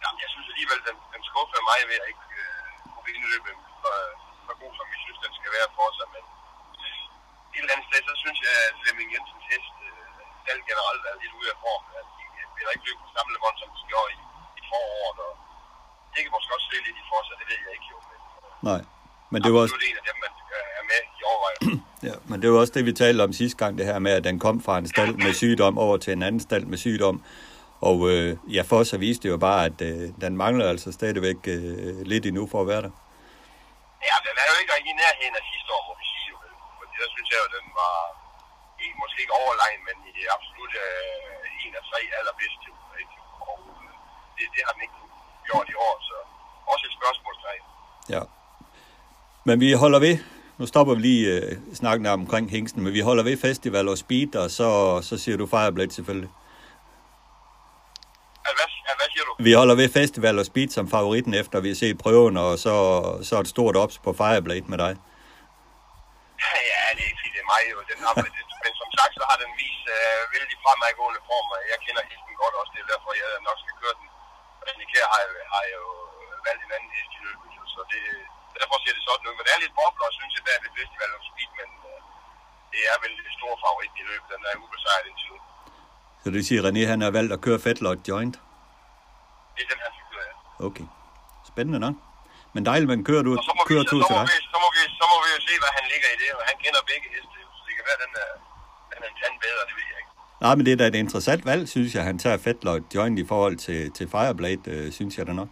[0.03, 3.55] jamen, jeg synes alligevel, den, den skuffede mig ved at ikke øh, kunne vinde løbet
[3.55, 3.93] øh, så,
[4.47, 6.25] så god, som vi synes, den skal være for sig, men
[7.55, 11.14] et eller andet sted, så synes jeg, at Flemming Jensens hest øh, alt generelt er
[11.22, 11.85] lidt ude af form.
[12.01, 12.07] At
[12.55, 14.18] de bliver ikke løbet samme måde, som de gjorde i,
[14.61, 15.32] i foråret, og
[16.12, 18.20] det kan måske også se lidt i for sig, det ved jeg ikke jo, men
[18.38, 18.80] øh, Nej,
[19.32, 19.74] men det var også...
[19.74, 21.76] absolut en af dem, man øh, er med i overvejelsen.
[22.09, 24.24] Ja, men det var også det, vi talte om sidste gang, det her med, at
[24.28, 27.16] den kom fra en stald med sygdom over til en anden stald med sygdom.
[27.90, 31.40] Og øh, ja, for os viste det jo bare, at øh, den mangler altså stadigvæk
[31.55, 32.92] øh, lidt endnu for at være der.
[34.09, 36.26] Ja, den er jo ikke rigtig i nærheden af sidste år, må vi sige.
[36.32, 36.36] Jo.
[36.80, 37.94] Fordi der synes jeg jo, den var
[39.02, 41.43] måske ikke overlegen, men i absolut øh,
[41.75, 42.66] en af tre allerbedste.
[43.01, 43.14] Ikke?
[43.49, 43.91] Og øh,
[44.37, 44.99] det, det har den ikke
[45.49, 46.16] gjort i år, så
[46.72, 47.62] også et spørgsmålstegn.
[48.14, 48.22] Ja.
[49.49, 50.16] Men vi holder ved.
[50.59, 54.37] Nu stopper vi lige øh, snakken omkring hængsten, men vi holder ved festival og speed,
[54.37, 56.31] og så, så siger du Fireblade selvfølgelig.
[58.43, 58.53] Hvad,
[58.99, 59.33] hvad siger du?
[59.39, 62.75] Vi holder ved festival og speed som favoritten, efter vi har set prøven, og så,
[63.22, 64.97] så et stort ops på Fireblade med dig.
[66.72, 67.79] Ja, det er det er mig jo.
[67.91, 68.12] Den har,
[68.64, 72.35] men som sagt, så har den vist øh, vældig fremadgående form, og jeg kender hesten
[72.43, 72.72] godt også.
[72.74, 74.07] Det er derfor, jeg nok skal køre den.
[74.61, 75.85] Og den her har, jeg- har jo
[76.47, 78.03] valgt en anden hest i løbet, så det,
[78.59, 79.35] derfor ser det sådan ud.
[79.39, 81.99] Men det er lidt bobler, synes jeg, der ved Festival of Speed, men øh,
[82.72, 84.28] det er vel det store favorit i løbet.
[84.35, 85.39] Den er ubesejret indtil nu.
[86.22, 88.37] Så det siger, René, han har valgt at køre Fetlot Joint.
[89.55, 90.32] Det er den her figur, ja.
[90.68, 90.87] Okay.
[91.53, 91.97] Spændende nok.
[92.55, 94.26] Men dejligt, man kører, du, så må, vi, kører så, to så, til må dig.
[94.32, 96.30] vi, så, må vi, så må vi jo se, hvad han ligger i det.
[96.39, 98.30] Og han kender begge heste, så det kan være, den er,
[99.11, 100.12] en tand bedre, det ved jeg ikke.
[100.45, 102.03] Nej, men det er da et interessant valg, synes jeg.
[102.11, 105.51] Han tager Fetlot Joint i forhold til, til Fireblade, øh, synes jeg da nok.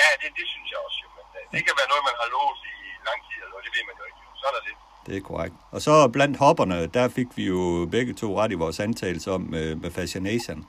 [0.00, 1.08] Ja, det, det synes jeg også jo.
[1.16, 2.76] Men øh, det kan være noget, man har lovet i
[3.08, 4.20] lang tid, noget, det ved man jo ikke.
[4.24, 4.30] jo.
[4.40, 4.74] Så er der det.
[5.06, 5.54] Det er korrekt.
[5.74, 9.54] Og så blandt hopperne, der fik vi jo begge to ret i vores antagelse om
[9.54, 10.66] øh, med Fascination,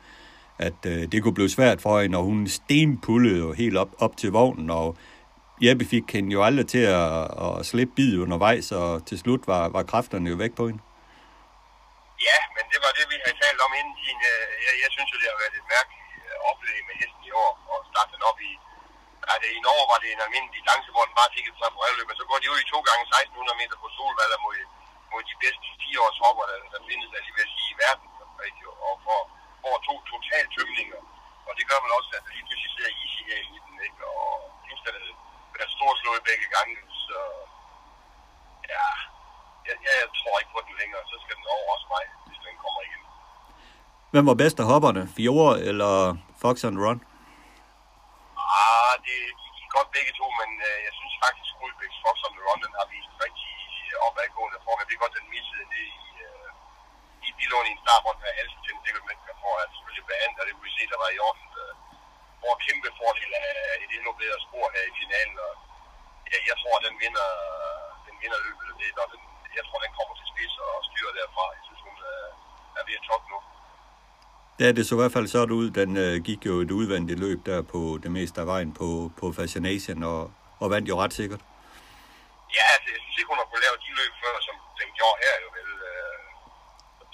[0.59, 4.17] at øh, det kunne blive svært for hende, og hun stenpullede jo helt op, op
[4.17, 4.97] til vognen, og
[5.63, 9.69] Jeppe fik hende jo aldrig til at, at slippe bid undervejs, og til slut var,
[9.69, 10.81] var kræfterne jo væk på hende.
[12.29, 14.19] Ja, men det var det, vi havde talt om inden tiden.
[14.65, 17.51] Jeg, jeg, synes jo, det har været et mærkeligt øh, oplevelse med hesten i år,
[17.71, 18.51] og starte den op i...
[19.27, 21.81] Ja, det, I Norge var det en almindelig distance, hvor den bare fik et på
[22.09, 24.57] men så går de ud i to gange 1600 meter på Solvalder mod,
[25.11, 28.07] mod de bedste 10 års hopper, der, der findes, altså lige sige, i verden.
[28.21, 28.27] og,
[28.87, 29.19] Og for,
[29.61, 30.99] for to totalt tømninger.
[31.47, 34.01] Og det gør man også, at lige pludselig ser easy her i den, ikke?
[34.13, 34.25] Og
[34.69, 35.05] indstedet
[35.63, 36.75] er storslået begge gange,
[37.07, 37.19] så...
[38.73, 38.87] Ja,
[39.67, 42.39] jeg, jeg, jeg tror ikke på den længere, så skal den over også mig, hvis
[42.45, 43.03] den kommer igen.
[44.13, 45.01] Hvem var bedst af hopperne?
[45.15, 45.93] Fiore eller
[46.43, 46.99] Fox and Run?
[48.59, 52.15] Ah, det de gik godt begge to, men øh, jeg synes faktisk, at Rudbæks Fox
[52.35, 53.53] the Run, den har vist rigtig
[54.07, 54.79] opadgående form.
[54.81, 56.49] Jeg ved godt, den missede det i, øh,
[57.27, 60.39] i bilån i en startrunde af Alsten, det vil man kan få at selvfølgelig behandle,
[60.41, 61.47] og det kunne vi se, der var i orden.
[61.63, 61.73] Øh,
[62.41, 63.49] hvor kæmpe fordel af
[63.83, 65.53] et endnu bedre spor her i finalen, og
[66.31, 67.29] ja, jeg tror, den vinder,
[68.07, 68.65] den vinder løbet.
[68.79, 69.21] Det, er, når den,
[69.57, 71.45] jeg tror, den kommer til spids og styrer derfra.
[71.57, 72.29] Jeg synes, hun øh,
[72.79, 73.37] er ved top nu.
[74.61, 75.67] Ja, det så i hvert fald sådan ud.
[75.79, 78.87] Den øh, gik jo et udvendigt løb der på det meste af vejen på,
[79.19, 80.21] på Fascination, og,
[80.61, 81.41] og vandt jo ret sikkert.
[82.57, 85.17] Ja, altså, jeg synes ikke, hun har kunnet lave de løb før, som den gjorde
[85.23, 85.71] her jo vel.
[85.91, 86.19] Øh,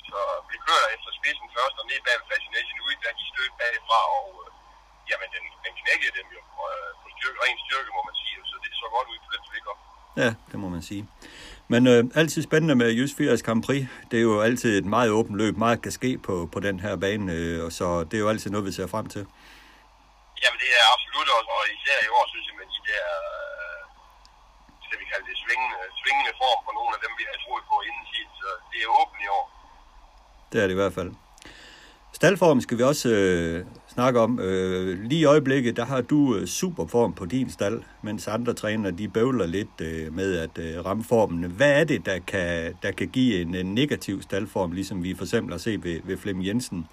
[0.09, 0.19] så
[0.51, 4.27] vi kører efter spidsen først, og ned bag Fascination ud, da de stødte bagfra, og
[4.43, 4.49] øh,
[5.09, 8.35] jamen, den, den knækkede dem jo øh, på styrke, ren styrke, må man sige.
[8.49, 9.73] Så det så godt ud på den flikker.
[10.21, 11.03] Ja, det må man sige.
[11.74, 13.84] Men øh, altid spændende med Just 80 Grand Prix.
[14.09, 15.55] Det er jo altid et meget åbent løb.
[15.65, 18.49] Meget kan ske på, på den her bane, øh, og så det er jo altid
[18.51, 19.24] noget, vi ser frem til.
[20.43, 23.82] Jamen, det er absolut også, og især i år, synes jeg, med de der, øh,
[24.86, 27.76] skal vi kalde det, svingende, svingende form på nogle af dem, vi har troet på
[27.88, 28.26] inden tid.
[28.41, 29.45] Så det er åbent i år.
[30.51, 31.11] Det er det i hvert fald.
[32.17, 33.57] Staldform skal vi også øh,
[33.93, 34.39] snakke om.
[34.39, 38.53] Øh, lige i øjeblikket, der har du øh, super form på din stald, mens andre
[38.53, 41.51] trænere, de bøvler lidt øh, med at øh, ramme formen.
[41.51, 45.23] Hvad er det, der kan, der kan give en, en negativ staldform, ligesom vi for
[45.23, 46.87] eksempel har set ved, ved Flem Jensen,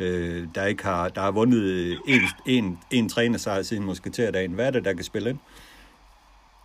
[0.00, 4.52] øh, der ikke har, der har vundet øh, en, en, en trænersejr siden musketerdagen.
[4.52, 5.40] Hvad er det, der kan spille ind?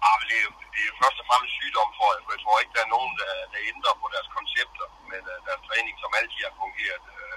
[0.08, 2.56] Ah, men det, er, det er først og fremmest sygdom, for jeg, for jeg tror
[2.62, 5.96] ikke, der er nogen, der, der ændrer på deres koncepter med uh, øh, deres træning,
[6.04, 7.04] som altid har fungeret.
[7.16, 7.31] Uh,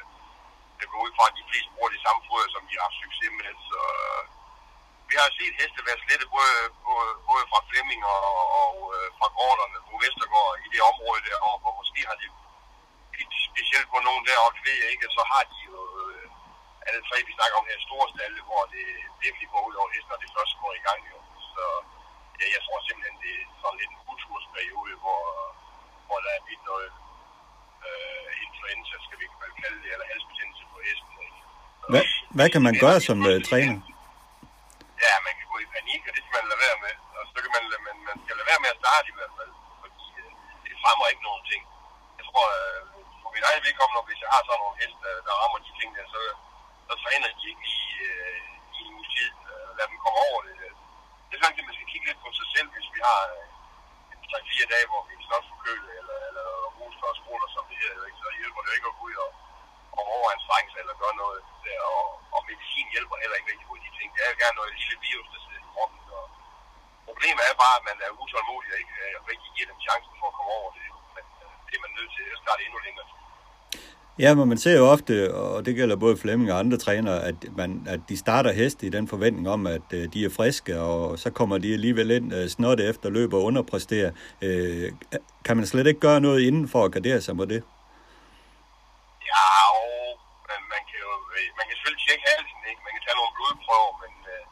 [0.78, 2.98] det går ud fra, at de fleste bruger de samme foder, som de har haft
[3.04, 3.52] succes med.
[3.70, 4.22] Så, øh,
[5.08, 6.56] vi har set heste være slette både,
[6.88, 8.24] både, både fra Flemming og,
[8.62, 12.28] og øh, fra gårderne på Vestergaard i det område deroppe, hvor måske har de
[13.50, 16.24] specielt på nogen deroppe, ved jeg ikke, så har de jo øh,
[16.86, 18.86] alle tre, vi snakker om her, store stalle, hvor det
[19.24, 21.00] virkelig går ud over hesten, når det først går i gang.
[21.12, 21.18] Jo.
[21.54, 21.64] Så
[22.40, 25.22] ja, jeg tror simpelthen, det er sådan lidt en kultursperiode, hvor,
[26.06, 26.90] hvor der er lidt noget
[27.88, 29.26] øh, influenza, skal vi
[29.62, 30.76] kalde det, eller halsbetændelse på.
[30.90, 31.02] Ikke?
[31.92, 32.04] Hvad,
[32.36, 33.76] hvad kan man gøre som uh, træner?
[35.04, 36.94] Ja, man kan gå i panik, og det skal man lade være med.
[37.18, 39.52] Og så kan man, man, man skal lade være med at starte i hvert fald,
[39.82, 40.30] fordi øh,
[40.64, 41.62] det fremmer ikke nogen ting.
[42.18, 42.80] Jeg tror, øh,
[43.22, 46.06] for min egen vedkommende, hvis jeg har sådan nogle heste, der rammer de ting der,
[46.14, 46.20] så,
[46.88, 48.40] så træner de ikke i, øh,
[48.78, 49.32] i en tid.
[49.52, 50.54] Øh, lad dem komme over det.
[51.28, 53.44] Det er sådan, at man skal kigge lidt på sig selv, hvis vi har øh,
[54.32, 56.46] 3-4 dage, hvor vi er snart forkølet, eller, eller
[56.78, 57.63] hoster og sprutter, som
[57.96, 58.20] det ikke?
[58.22, 59.30] så hjælper det ikke at gå ud og,
[59.98, 62.04] og en sig, eller gøre noget der, og,
[62.34, 64.08] og medicin hjælper heller ikke rigtig på de ting.
[64.14, 66.16] Det er jo gerne noget lille virus, der sidder i kroppen, så
[67.08, 70.26] problemet er bare, at man er utålmodig og ikke øh, rigtig giver dem chancen for
[70.30, 70.86] at komme over det.
[71.16, 73.08] Men øh, det er man nødt til at starte endnu længere.
[74.18, 77.34] Ja, men man ser jo ofte, og det gælder både Flemming og andre trænere, at,
[77.56, 81.18] man, at de starter heste i den forventning om, at øh, de er friske, og
[81.18, 84.10] så kommer de alligevel ind øh, snotte efter løb og underpresterer.
[84.42, 84.92] Øh,
[85.44, 87.62] kan man slet ikke gøre noget inden for at gardere sig mod det?
[89.32, 89.46] Ja,
[89.80, 90.18] og
[90.48, 92.80] man, man, kan jo øh, man kan selvfølgelig tjekke halsen, ikke?
[92.86, 94.44] man kan tage nogle blodprøver, men øh,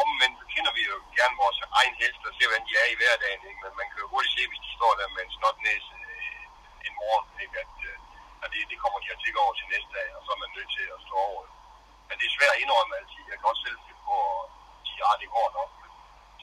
[0.00, 2.98] omvendt så kender vi jo gerne vores egen hest og se, hvordan de er i
[3.00, 3.42] hverdagen.
[3.50, 3.60] Ikke?
[3.64, 6.94] Men man kan jo hurtigt se, hvis de står der med en snotnæse øh, en
[7.00, 7.56] morgen, ikke?
[7.64, 7.96] at øh,
[8.52, 10.70] det, det kommer de at tjekke over til næste dag, og så er man nødt
[10.76, 11.42] til at stå over.
[12.08, 13.22] Men det er svært at indrømme altid.
[13.32, 14.44] Jeg kan også selv finde på at
[14.88, 15.70] sige, at det går nok.
[15.80, 15.90] Men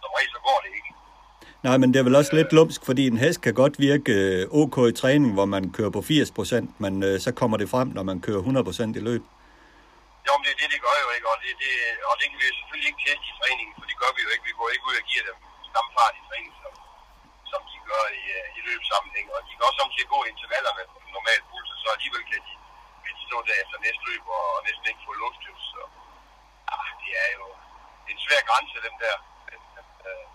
[0.01, 0.91] som regel så går det ikke.
[1.67, 4.61] Nej, men det er vel også lidt lumsk, fordi en hest kan godt virke øh,
[4.61, 8.03] ok i træning, hvor man kører på 80%, men øh, så kommer det frem, når
[8.09, 9.23] man kører 100% i løb.
[10.27, 11.71] Jo, men det er det, de gør jo ikke, og det, det,
[12.09, 14.47] og det kan vi selvfølgelig ikke teste i træningen, for det gør vi jo ikke.
[14.49, 15.37] Vi går ikke ud og giver dem
[15.73, 16.73] samme fart i træning, som,
[17.51, 19.27] som de gør i, øh, i løbssammenhæng.
[19.35, 22.53] Og de kan også samtidig gå intervallerne på normal puls, og så alligevel kan de,
[23.03, 25.41] kan de stå der efter næste løb og, og næsten ikke få luft.
[25.71, 25.81] Så
[26.75, 27.45] ah, det er jo
[28.03, 29.15] det er en svær grænse, dem der.
[29.47, 30.25] Men, den, øh,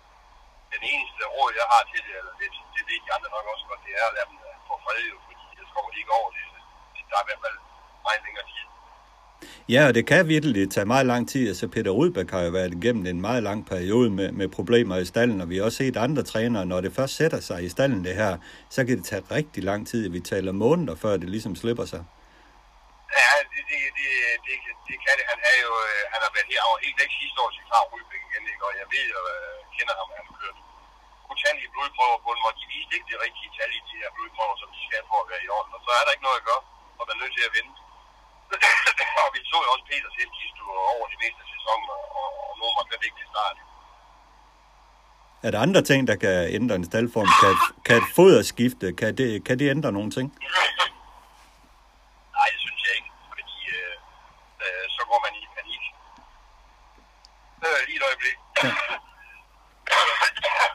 [0.75, 3.65] den eneste råd, jeg har til det, eller det, det ved de andre nok også
[3.71, 6.17] godt, det er at lade dem øh, få fred, jo, fordi jeg kommer de ikke
[6.21, 6.45] over det.
[6.95, 7.59] det der er i hvert fald
[8.07, 8.69] meget længere tid.
[9.69, 11.49] Ja, og det kan virkelig tage meget lang tid.
[11.49, 15.05] Altså Peter Rudbæk har jo været igennem en meget lang periode med, med problemer i
[15.05, 18.05] stallen, og vi har også set andre trænere, når det først sætter sig i stallen
[18.05, 18.33] det her,
[18.75, 20.03] så kan det tage rigtig lang tid.
[20.17, 22.03] Vi taler måneder, før det ligesom slipper sig.
[23.19, 24.11] Ja, det, det, det,
[24.47, 24.57] det,
[24.89, 25.25] det kan det.
[25.33, 27.85] Han, er jo, øh, han har været her over helt væk sidste år til Klar
[27.91, 28.65] Rudbæk igen, ikke?
[28.69, 30.59] og jeg ved jo, øh, kender ham, han har kørt
[31.33, 34.57] utallige blodprøver på den, hvor de viste ikke det rigtige tal i de her blodprøver,
[34.63, 35.73] som de skal for at være i orden.
[35.77, 36.63] Og så er der ikke noget at gøre,
[36.99, 37.82] og man er nødt til at vente.
[39.23, 42.85] og vi så jo også Peters hestkistu over de meste sæsoner, og, og nogen var
[42.89, 43.57] slet ikke til start.
[45.47, 47.31] Er der andre ting, der kan ændre en staldform?
[47.43, 47.53] Kan,
[47.87, 50.27] kan et foderskifte, kan det, kan det ændre nogle ting?
[52.37, 53.95] Nej, det synes jeg ikke, fordi øh,
[54.65, 55.83] øh, så går man i panik.
[57.67, 58.37] Øh, lige et øjeblik.
[58.65, 58.71] Ja.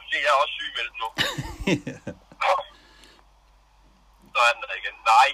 [0.12, 1.08] det er også sygemeldt nu.
[4.32, 4.96] så er den der igen.
[5.12, 5.28] Nej,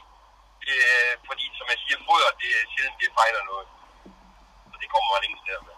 [0.70, 0.80] det,
[1.28, 3.66] fordi som jeg siger, foder, det er sjældent, det fejler noget.
[4.70, 5.74] Så det kommer man ingen steder med.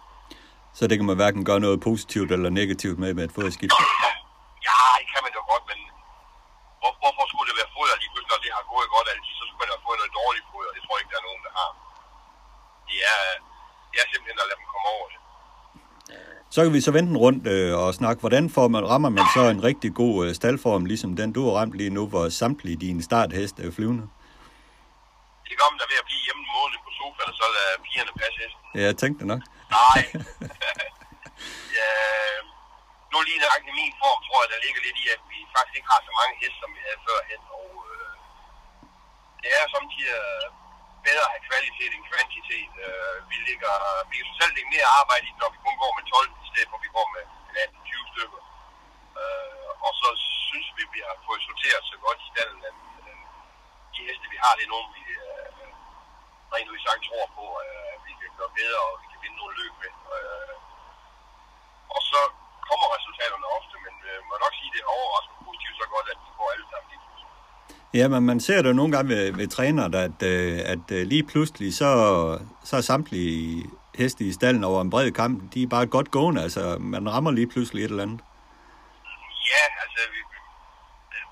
[0.78, 3.72] Så det kan man hverken gøre noget positivt eller negativt med med et foderskift?
[4.68, 5.78] Ja, det kan man jo godt, men
[6.80, 9.45] hvor, hvorfor skulle det være foder lige pludselig, når det har gået godt altid, så
[9.47, 10.70] skulle man have fået noget dårligt foder.
[10.76, 11.70] Det tror jeg ikke, der er nogen, der har.
[12.91, 13.20] Det er,
[13.91, 15.18] det er simpelthen at lade dem komme over det.
[16.55, 19.43] Så kan vi så vente rundt øh, og snakke, hvordan får man, rammer man så
[19.55, 23.03] en rigtig god øh, staldform, ligesom den du har ramt lige nu, hvor samtlige dine
[23.03, 24.05] startheste er flyvende?
[25.49, 28.12] Det man der ved at blive hjemme en måned på sofaen, og så lade pigerne
[28.20, 28.62] passe hesten.
[28.76, 29.42] Ja, jeg tænkte nok.
[29.78, 30.01] Nej.
[31.78, 31.90] ja,
[33.11, 35.92] nu lige nøjagtigt min form, tror jeg, der ligger lidt i, at vi faktisk ikke
[35.94, 37.42] har så mange heste, som vi havde førhen.
[37.59, 38.12] Og øh,
[39.42, 40.16] det er samtidig
[41.07, 42.72] bedre at have kvalitet end kvantitet.
[42.86, 43.74] Øh, vi, ligger,
[44.11, 46.68] vi kan selv lægge mere arbejde i, når vi kun går med 12, i stedet
[46.70, 47.24] for vi går med
[47.64, 48.40] 18-20 stykker.
[49.20, 50.09] Øh, og så
[50.49, 52.76] synes vi, vi har fået sorteret så godt i stallen, at
[53.09, 53.20] øh,
[53.94, 55.26] de heste, vi har, det er nogen, vi øh,
[56.55, 56.76] rent ud
[58.61, 59.92] bedre, og vi kan vinde nogle løb med.
[60.16, 60.55] Øh,
[61.94, 62.20] og så
[62.68, 66.18] kommer resultaterne ofte, men øh, må nok sige, det er overraskende positivt så godt, at
[66.24, 67.05] de får alle sammen lige.
[67.99, 71.26] Ja, men man ser det nogle gange ved, ved trænere, at, øh, at øh, lige
[71.30, 71.90] pludselig, så,
[72.68, 73.36] så er samtlige
[74.01, 76.62] heste i stallen over en bred kamp, de er bare godt gående, altså
[76.94, 78.20] man rammer lige pludselig et eller andet.
[79.53, 80.20] Ja, altså, vi,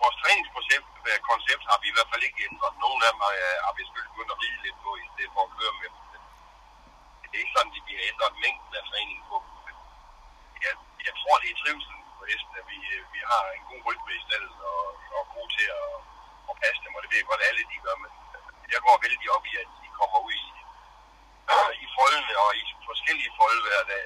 [0.02, 2.72] vores træningskoncept Øh, koncept har vi i hvert fald ikke ændret.
[2.84, 3.32] Nogle af dem har,
[3.66, 6.00] har vi selvfølgelig begyndt at ride lidt på, i stedet for at køre med dem.
[7.28, 9.36] Det er ikke sådan, at vi har ændret mængden af træning på.
[10.66, 10.74] Jeg,
[11.06, 14.12] jeg tror, det er trivsel på hesten, at vi, øh, vi har en god rytme
[14.20, 14.82] i stedet, og,
[15.18, 15.88] og god til at,
[16.50, 18.12] at passe dem, og det ved jeg godt, alle de gør, men
[18.74, 20.48] jeg går vældig op i, at de kommer ud i,
[21.84, 24.04] i foldene og i forskellige folde hver dag,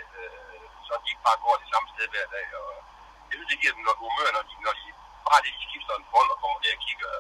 [0.87, 2.47] så de ikke bare går det samme sted hver dag.
[2.63, 2.69] Og
[3.29, 4.89] jeg det giver dem noget humør, når de, når de
[5.29, 7.13] bare det, de skifter en fold og kommer ned og kigger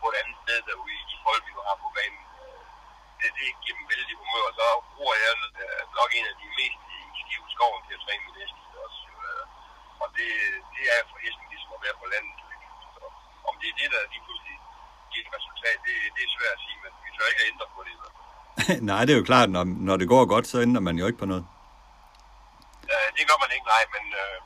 [0.00, 2.22] på et andet sted derude i de fold, vi nu har på banen.
[3.18, 5.32] Det, det giver dem vældig humør, og så bruger jeg
[5.98, 8.56] nok en af de mest i stive skoven til at træne min hest
[8.86, 9.00] også.
[10.02, 10.30] Og det,
[10.74, 12.36] det er for hesten ligesom at være på landet.
[12.94, 13.02] Så,
[13.48, 14.56] om det er det, der lige pludselig
[15.10, 17.66] giver et resultat, det, det er svært at sige, men vi tør ikke at ændre
[17.76, 17.94] på det.
[18.90, 21.22] nej, det er jo klart, når, når det går godt, så ændrer man jo ikke
[21.22, 21.44] på noget.
[22.92, 24.36] Uh, det gør man ikke, nej, men, uh,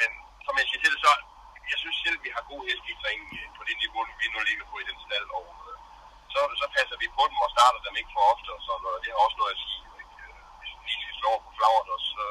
[0.00, 0.10] men
[0.44, 1.12] som jeg siger til det, så
[1.72, 4.40] jeg synes selv, vi har gode heste i træningen øh, på det niveau, vi nu
[4.48, 5.44] ligger på i den stald, og
[6.32, 9.02] så, så passer vi på dem og starter dem ikke for ofte, og sådan noget.
[9.02, 9.82] Det har også noget at sige.
[10.02, 10.16] Ikke?
[10.24, 12.24] Øh, hvis vi lige slår på flagret, og så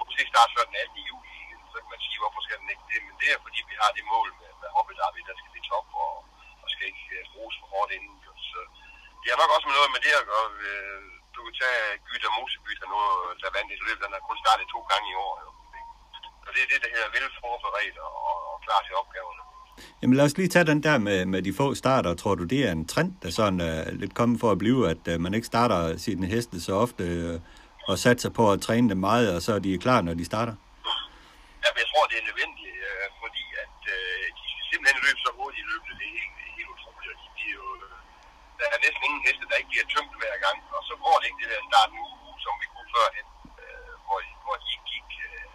[0.00, 1.10] måske starte før den 18.
[1.10, 1.36] juli,
[1.70, 3.00] så kan man sige, hvorfor skal den ikke det?
[3.06, 4.98] Men det er, fordi vi har det mål med, med Hobbit
[5.28, 6.12] der skal vi top, og,
[6.62, 8.14] og skal ikke øh, bruges for hårdt inden.
[8.52, 8.60] Så
[9.20, 10.46] det har nok også med noget med det at gøre.
[11.34, 12.98] Du kan tage Gytter Moseby, der nu
[13.42, 15.34] der vandt et løb, den har kun startet to gange i år.
[15.44, 15.48] Jo.
[16.46, 18.12] Og det er det, der hedder vel forberedt og,
[18.50, 19.42] og klar til opgaverne.
[20.02, 22.14] Jamen lad os lige tage den der med, med de få starter.
[22.14, 24.80] Tror du, det er en trend, der sådan er uh, lidt kommet for at blive,
[24.92, 27.40] at uh, man ikke starter sine heste så ofte uh,
[27.90, 30.54] og satser på at træne dem meget, og så er de klar, når de starter?
[31.64, 35.30] Ja, jeg tror, det er nødvendigt, uh, fordi at uh, de skal simpelthen løbe så
[35.38, 35.94] hurtigt løbende.
[36.00, 37.10] Det er helt, helt utroligt.
[37.14, 37.66] Og de bliver jo,
[38.58, 41.26] der er næsten ingen heste, der ikke bliver tømt hver gang, og så går det
[41.28, 42.04] ikke det der start nu,
[42.44, 43.26] som vi kunne førhen,
[43.62, 45.46] uh, hvor, hvor de gik uh,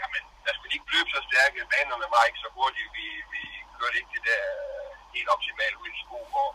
[0.00, 2.90] jamen, der skulle de ikke løbe så stærke, banerne var ikke så hurtige,
[3.32, 3.42] vi,
[3.78, 6.50] kørte ikke det der øh, helt optimalt ud i sko, og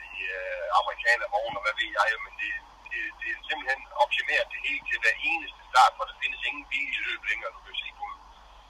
[0.00, 2.52] de øh, amerikaner vogne, og hvad ved jeg, men det,
[2.90, 6.66] det, det er simpelthen optimeret det hele til hver eneste start, for der findes ingen
[6.72, 8.06] bil i løbet længere, du kan se på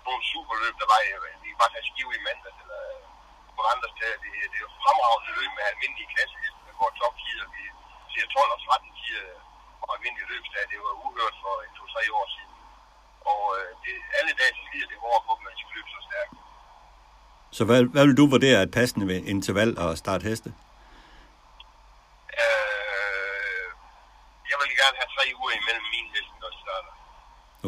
[0.07, 1.01] nogle superløb, der var,
[1.45, 3.03] vi var bare skive i mandags, eller øh,
[3.57, 7.47] på andre steder, det, det er jo fremragende løb med almindelige klasseheste, med vores toptider,
[7.57, 7.65] vi
[8.13, 9.41] ser 12 og 13 tider øh,
[9.81, 12.55] på almindelige løbsdage, det var uhørt for 2-3 år siden.
[13.31, 15.91] Og øh, det, alle dage så skider det hårdere på dem, at de skal løbe
[15.95, 16.33] så stærkt.
[17.57, 20.51] Så hvad, hvad vil du vurdere et passende interval at starte heste?
[22.43, 23.69] Øh,
[24.51, 26.93] jeg vil gerne have tre uger imellem min heste, når de starter.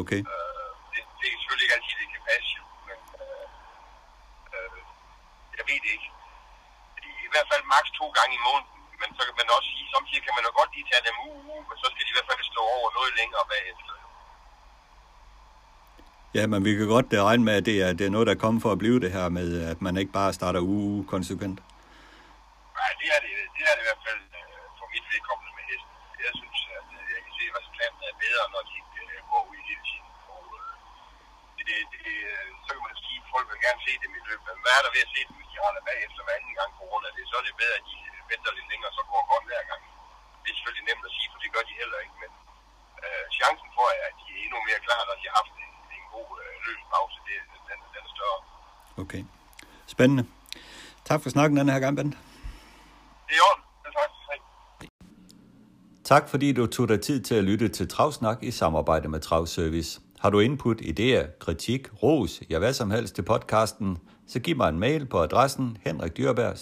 [0.01, 0.21] Okay.
[0.33, 3.47] Øh, det, det er selvfølgelig ikke altid, det kan passe, jo, men øh,
[4.55, 4.79] øh,
[5.57, 6.09] jeg ved det ikke.
[7.07, 9.87] I, I hvert fald maks to gange i måneden, men så kan man også sige,
[9.95, 12.29] samtidig kan man jo godt lige tage dem uge, men så skal de i hvert
[12.29, 13.93] fald stå over noget længere bagefter.
[16.37, 18.41] Ja, men vi kan godt eh, regne med, at det er, det er noget, der
[18.43, 21.59] kommer for at blive det her med, at man ikke bare starter uge konsekvent.
[22.79, 25.65] Nej, det er det, det er det i hvert fald øh, for mit vedkommende med
[25.71, 25.93] hesten.
[26.27, 29.41] Jeg synes, at øh, jeg kan se, at resultaterne er bedre, når de øh, går
[29.51, 30.07] ud hele tiden.
[30.33, 30.43] Og,
[31.57, 32.15] det, det, det,
[32.65, 34.45] så kan man sige, at folk vil gerne se dem i løbet.
[34.49, 36.71] Men hvad er der ved at se dem, hvis de holder bagefter hver anden gang
[36.79, 37.07] corona?
[37.17, 37.23] det?
[37.29, 37.97] Så er det bedre, at de
[38.31, 39.81] venter lidt længere, så går godt hver gang.
[40.41, 42.17] Det er selvfølgelig nemt at sige, for det gør de heller ikke.
[42.23, 42.31] Men
[43.05, 45.53] øh, chancen for, at de er endnu mere klar, når de har haft
[46.15, 47.35] god øh, løbspause, det,
[47.69, 48.39] den, den er større.
[49.03, 49.23] Okay.
[49.87, 50.25] Spændende.
[51.05, 52.17] Tak for snakken den her gang, Bent.
[53.27, 53.63] Det er orden.
[53.83, 53.91] Det
[56.03, 56.29] tak.
[56.29, 60.01] Fordi du tog dig tid til at lytte til Travsnak i samarbejde med Travservice.
[60.19, 63.97] Har du input, idéer, kritik, ros, ja hvad som helst til podcasten,
[64.27, 66.57] så giv mig en mail på adressen henrikdyrberg.